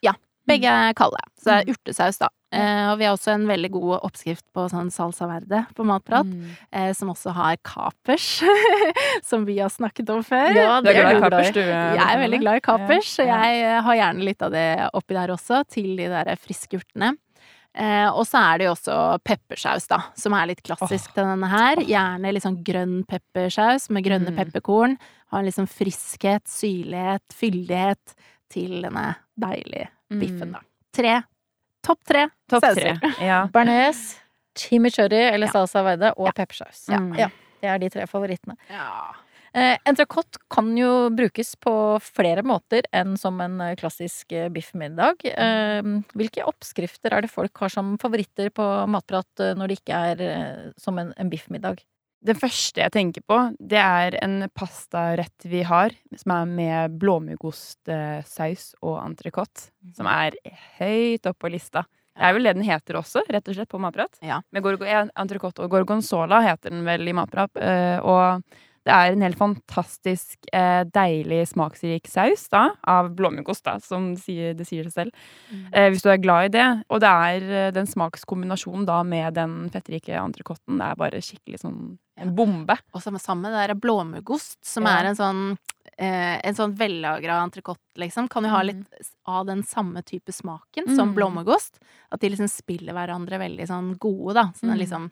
Begge 0.47 0.69
er 0.69 0.93
kalde, 0.93 1.17
så 1.41 1.45
det 1.45 1.53
er 1.55 1.65
Mm. 1.65 1.75
urtesaus, 1.75 2.17
da. 2.19 2.27
Eh, 2.53 2.91
og 2.91 2.99
vi 2.99 3.05
har 3.05 3.15
også 3.17 3.34
en 3.34 3.47
veldig 3.47 3.71
god 3.71 3.99
oppskrift 4.05 4.45
på 4.53 4.69
sånn 4.69 4.91
salsa 4.93 5.25
verde 5.27 5.65
på 5.75 5.84
Matprat, 5.84 6.25
Mm. 6.25 6.51
eh, 6.71 6.93
som 6.93 7.10
også 7.10 7.34
har 7.34 7.58
kapers, 7.63 8.43
som 9.23 9.43
vi 9.45 9.58
har 9.60 9.69
snakket 9.69 10.10
om 10.10 10.21
før. 10.23 10.53
Ja, 10.55 10.81
det 10.81 10.95
er 10.95 11.01
glad 11.01 11.17
i 11.17 11.19
kapers, 11.29 11.51
du? 11.51 11.60
Jeg 11.62 11.97
er 11.97 12.21
veldig 12.21 12.39
glad 12.41 12.55
i 12.55 12.60
kapers, 12.62 13.05
så 13.17 13.25
Ja. 13.25 13.41
jeg 13.43 13.63
eh, 13.65 13.81
har 13.81 13.95
gjerne 13.95 14.23
litt 14.23 14.41
av 14.41 14.51
det 14.51 14.89
oppi 14.93 15.13
der 15.15 15.27
også, 15.34 15.63
til 15.67 15.95
de 15.97 16.08
der 16.08 16.36
friske 16.38 16.79
urtene. 16.79 17.17
Eh, 17.77 18.08
og 18.08 18.23
så 18.23 18.39
er 18.53 18.58
det 18.60 18.65
jo 18.67 18.71
også 18.71 19.19
peppersaus, 19.25 19.88
da, 19.89 19.97
som 20.15 20.31
er 20.34 20.45
litt 20.47 20.62
klassisk 20.63 21.12
til 21.13 21.25
denne 21.25 21.49
her. 21.49 21.75
Gjerne 21.84 22.31
litt 22.31 22.43
sånn 22.43 22.63
grønn 22.63 23.03
peppersaus 23.05 23.89
med 23.89 24.05
grønne 24.05 24.31
Mm. 24.31 24.38
pepperkorn. 24.38 24.97
Har 25.31 25.39
en 25.43 25.51
sånn 25.51 25.67
friskhet, 25.67 26.45
syrlighet, 26.47 27.19
fyldighet 27.34 28.15
til 28.49 28.81
denne 28.84 29.17
deilige 29.38 29.89
biffen, 30.09 30.51
da. 30.53 30.61
Tre. 30.93 31.21
Topp 31.85 31.99
tre 32.07 32.25
Mm. 32.25 32.31
Topp 32.49 32.63
sauser. 32.65 32.97
tre. 32.99 33.11
Ja. 33.25 33.47
Bearnés, 33.53 34.15
chimichurri 34.57 35.19
eller 35.33 35.47
Ja. 35.47 35.51
salsa 35.53 35.83
verde 35.83 36.13
og 36.17 36.33
peppersaus. 36.35 36.87
Ja. 36.89 36.99
Mm. 36.99 37.13
ja. 37.17 37.29
Det 37.61 37.69
er 37.69 37.79
de 37.79 37.89
tre 37.89 38.05
favorittene. 38.07 38.55
Ja. 38.69 39.13
Eh, 39.55 39.77
Entrecôte 39.87 40.37
kan 40.51 40.75
jo 40.77 41.09
brukes 41.15 41.55
på 41.55 41.71
flere 42.03 42.43
måter 42.43 42.83
enn 42.93 43.15
som 43.17 43.39
en 43.41 43.61
eh, 43.61 43.75
klassisk 43.79 44.31
eh, 44.35 44.49
biffmiddag. 44.49 45.23
Eh, 45.25 45.81
hvilke 46.13 46.43
oppskrifter 46.45 47.13
er 47.15 47.21
det 47.23 47.31
folk 47.31 47.55
har 47.63 47.69
som 47.71 47.97
favoritter 47.97 48.49
på 48.51 48.65
matprat 48.91 49.39
eh, 49.39 49.53
når 49.55 49.67
det 49.71 49.77
ikke 49.79 50.01
er 50.11 50.73
som 50.77 50.99
en, 50.99 51.13
en 51.17 51.29
biffmiddag? 51.31 51.79
Det 52.25 52.33
første 52.39 52.81
jeg 52.81 52.93
tenker 52.93 53.21
på, 53.21 53.38
det 53.59 53.77
er 53.77 54.15
en 54.25 54.47
pastarett 54.57 55.45
vi 55.45 55.61
har, 55.67 55.93
som 56.17 56.33
er 56.33 56.47
med 56.49 56.95
blåmuggostsaus 57.01 58.71
og 58.81 58.95
entrecôte. 59.03 59.67
Som 59.93 60.09
er 60.09 60.38
høyt 60.79 61.29
oppe 61.29 61.45
på 61.45 61.51
lista. 61.53 61.85
Det 62.15 62.23
er 62.25 62.33
vel 62.38 62.47
det 62.47 62.55
den 62.55 62.65
heter 62.65 62.97
også, 62.97 63.25
rett 63.29 63.49
og 63.51 63.57
slett, 63.57 63.69
på 63.69 63.81
Matprat. 63.83 64.17
Ja. 64.25 64.39
Med 64.55 64.65
entrecôte 64.65 65.61
og 65.61 65.73
gorgonzola 65.73 66.39
heter 66.47 66.73
den 66.73 66.85
vel 66.88 67.05
i 67.05 67.13
Matprat. 67.13 67.51
eh, 67.59 67.99
og 67.99 68.41
det 68.85 68.93
er 68.93 69.11
en 69.15 69.21
helt 69.25 69.37
fantastisk 69.39 70.45
eh, 70.53 70.83
deilig, 70.93 71.41
smaksrik 71.49 72.07
saus 72.07 72.47
da, 72.53 72.67
av 72.85 73.09
blåmuggost, 73.17 73.63
da, 73.65 73.79
som 73.81 74.11
det 74.13 74.21
sier, 74.23 74.53
det 74.53 74.67
sier 74.69 74.85
seg 74.85 74.93
selv. 74.93 75.11
Mm. 75.51 75.65
Eh, 75.73 75.89
hvis 75.89 76.03
du 76.05 76.09
er 76.13 76.21
glad 76.21 76.45
i 76.45 76.53
det. 76.53 76.67
Og 76.93 77.01
det 77.01 77.09
er 77.09 77.47
eh, 77.65 77.71
den 77.75 77.89
smakskombinasjonen 77.89 78.85
da 78.85 78.99
med 79.03 79.33
den 79.39 79.55
fettrike 79.73 80.13
entrecôten. 80.21 80.77
Det 80.77 80.85
er 80.91 80.99
bare 81.01 81.21
skikkelig 81.25 81.63
sånn 81.63 81.79
en 82.21 82.31
bombe. 82.37 82.77
Og 82.95 83.01
samme 83.03 83.19
samme 83.19 83.49
det 83.51 83.67
der 83.67 83.75
blåmuggost, 83.75 84.59
som 84.63 84.85
Ja. 84.87 84.99
er 85.01 85.09
en 85.11 85.15
sånn 85.19 85.41
eh, 85.97 86.41
en 86.43 86.55
sånn 86.55 86.73
vellagra 86.75 87.41
entrecôte, 87.45 87.77
liksom, 87.97 88.27
kan 88.29 88.43
jo 88.43 88.49
ha 88.49 88.61
litt 88.63 88.85
av 89.29 89.45
den 89.47 89.61
samme 89.63 90.01
type 90.03 90.31
smaken 90.33 90.89
som 90.95 91.09
Mm. 91.13 91.15
blåmuggost. 91.15 91.79
At 92.11 92.19
de 92.21 92.29
liksom 92.29 92.49
spiller 92.49 92.93
hverandre 92.93 93.37
veldig 93.39 93.67
sånn 93.67 93.97
gode, 93.97 94.33
da. 94.33 94.43
Sånn 94.55 94.73
Mm. 94.73 94.79
liksom 94.79 95.11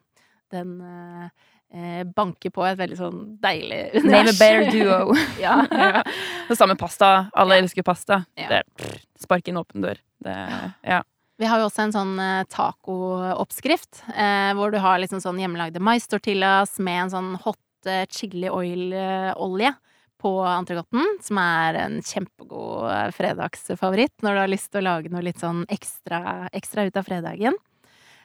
Den 0.52 0.82
eh, 0.82 1.30
eh, 1.74 2.04
banker 2.06 2.54
på 2.54 2.66
et 2.68 2.78
veldig 2.80 2.98
sånn 3.00 3.22
deilig 3.44 4.04
Name 4.06 4.30
a 4.30 4.36
better 4.38 4.70
duo. 4.72 5.16
ja. 5.44 5.56
ja. 5.72 6.04
Det 6.50 6.58
samme 6.60 6.76
pasta. 6.80 7.30
Alle 7.34 7.58
Ja. 7.60 7.64
elsker 7.66 7.84
pasta. 7.88 8.24
Ja. 8.40 8.50
Det, 8.50 8.94
spark 9.20 9.48
inn 9.52 9.58
åpen 9.62 9.82
dør. 9.86 9.98
Det, 10.24 10.36
ja. 10.88 11.02
Vi 11.42 11.48
har 11.50 11.60
jo 11.60 11.66
også 11.68 11.88
en 11.88 11.96
sånn 11.96 12.14
eh, 12.22 12.44
tacooppskrift, 12.54 14.04
eh, 14.16 14.52
hvor 14.58 14.72
du 14.72 14.78
har 14.84 15.00
liksom 15.02 15.20
sånn 15.24 15.40
hjemmelagde 15.42 15.82
mais-tortillas 15.84 16.78
med 16.84 17.08
en 17.08 17.14
sånn 17.16 17.32
hot 17.44 17.90
eh, 17.90 18.06
chili 18.14 18.48
oil-olje 18.54 19.74
på 20.24 20.32
entrecôten, 20.48 21.04
som 21.26 21.40
er 21.42 21.76
en 21.82 21.98
kjempegod 22.06 22.86
eh, 22.94 23.10
fredagsfavoritt 23.18 24.24
når 24.24 24.38
du 24.38 24.42
har 24.46 24.52
lyst 24.54 24.70
til 24.72 24.84
å 24.84 24.88
lage 24.88 25.12
noe 25.12 25.26
litt 25.26 25.42
sånn 25.42 25.66
ekstra, 25.74 26.48
ekstra 26.56 26.86
ut 26.88 27.00
av 27.02 27.10
fredagen. 27.10 27.58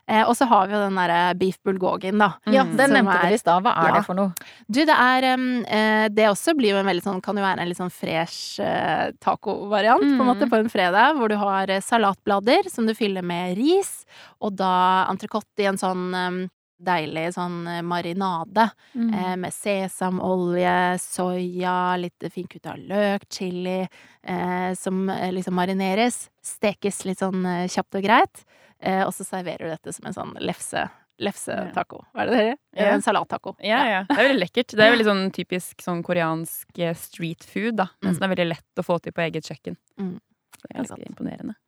Eh, 0.08 0.22
og 0.24 0.34
så 0.38 0.46
har 0.48 0.66
vi 0.66 0.72
jo 0.72 0.80
den 0.86 0.94
derre 0.96 1.34
beef 1.36 1.58
bulgogien, 1.62 2.16
da. 2.18 2.30
Ja, 2.46 2.64
Mm. 2.64 2.76
den 2.78 2.90
nevnte 2.96 3.14
er- 3.18 3.22
dere 3.28 3.34
i 3.34 3.38
stad. 3.38 3.62
Hva 3.62 3.74
er 3.76 3.88
Ja. 3.88 3.94
det 3.98 4.06
for 4.06 4.14
noe? 4.14 4.32
Du, 4.70 4.80
det 4.84 4.96
er 4.96 5.22
eh, 5.24 6.08
Det 6.08 6.24
også 6.28 6.56
blir 6.56 6.70
jo 6.70 6.76
en 6.78 6.86
veldig 6.86 7.02
sånn 7.04 7.22
Kan 7.22 7.36
jo 7.36 7.42
være 7.42 7.60
en 7.60 7.68
litt 7.68 7.76
sånn 7.76 7.92
fresh 7.92 8.58
eh, 8.60 9.10
tacovariant, 9.20 10.00
på 10.00 10.06
en 10.06 10.18
Mm. 10.18 10.26
måte, 10.26 10.48
på 10.48 10.56
en 10.58 10.68
fredag, 10.70 11.14
hvor 11.16 11.28
du 11.28 11.36
har 11.36 11.68
eh, 11.70 11.80
salatblader 11.80 12.70
som 12.70 12.86
du 12.86 12.94
fyller 12.94 13.22
med 13.22 13.56
ris, 13.58 14.06
og 14.40 14.56
da 14.56 15.06
entrecôte 15.10 15.58
i 15.60 15.66
en 15.66 15.76
sånn 15.76 16.48
deilig 16.80 17.34
sånn 17.34 17.66
eh, 17.66 17.82
marinade 17.82 18.70
Mm. 18.96 19.12
eh, 19.14 19.36
med 19.36 19.52
sesamolje, 19.52 20.98
soya, 20.98 21.96
litt 22.00 22.18
finkutta 22.32 22.76
løk, 22.88 23.22
chili, 23.30 23.88
eh, 24.24 24.74
som 24.74 25.08
eh, 25.10 25.30
liksom 25.32 25.54
marineres. 25.54 26.28
Stekes 26.42 27.04
litt 27.04 27.18
sånn 27.18 27.44
eh, 27.44 27.66
kjapt 27.68 27.94
og 27.98 28.02
greit. 28.04 28.44
Eh, 28.82 29.02
og 29.04 29.12
så 29.14 29.26
serverer 29.26 29.66
du 29.66 29.72
dette 29.74 29.94
som 29.94 30.08
en 30.08 30.16
sånn 30.16 30.34
lefse. 30.42 30.86
Lefsetaco. 31.18 32.04
Hva 32.14 32.22
er 32.22 32.28
det 32.28 32.34
det 32.34 32.42
heter? 32.44 32.58
Ja. 32.78 32.90
En 32.94 33.02
salattaco. 33.02 33.56
Ja, 33.58 33.80
ja. 33.90 34.02
Det 34.06 34.14
er 34.14 34.28
veldig 34.28 34.42
lekkert. 34.44 34.74
Det 34.78 34.84
er 34.84 34.92
veldig 34.94 35.08
sånn 35.08 35.24
typisk 35.34 35.82
sånn 35.82 36.02
koreansk 36.06 36.78
eh, 36.78 36.94
street 36.98 37.46
food, 37.46 37.78
da. 37.80 37.88
Men 38.06 38.14
som 38.14 38.28
er 38.28 38.36
veldig 38.36 38.50
lett 38.52 38.82
å 38.82 38.86
få 38.86 39.00
til 39.02 39.16
på 39.16 39.24
eget 39.26 39.50
kjøkken. 39.50 39.78
Mm. 39.98 40.14
Det 40.58 40.68
er 40.70 40.78
ganske 40.78 41.02
imponerende. 41.08 41.58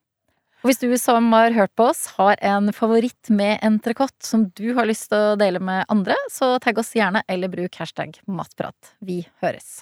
Og 0.60 0.68
hvis 0.68 0.82
du 0.82 0.90
som 1.00 1.30
har 1.32 1.54
hørt 1.56 1.72
på 1.78 1.86
oss, 1.88 2.02
har 2.18 2.36
en 2.44 2.68
favoritt 2.76 3.30
med 3.32 3.62
entrecôte 3.64 4.26
som 4.26 4.44
du 4.54 4.74
har 4.76 4.86
lyst 4.86 5.08
til 5.08 5.32
å 5.32 5.38
dele 5.40 5.62
med 5.64 5.88
andre, 5.88 6.18
så 6.30 6.52
tagg 6.60 6.78
oss 6.82 6.92
gjerne, 6.94 7.22
eller 7.32 7.48
bruk 7.48 7.80
hashtag 7.80 8.20
matprat. 8.28 8.92
Vi 9.00 9.22
høres. 9.40 9.80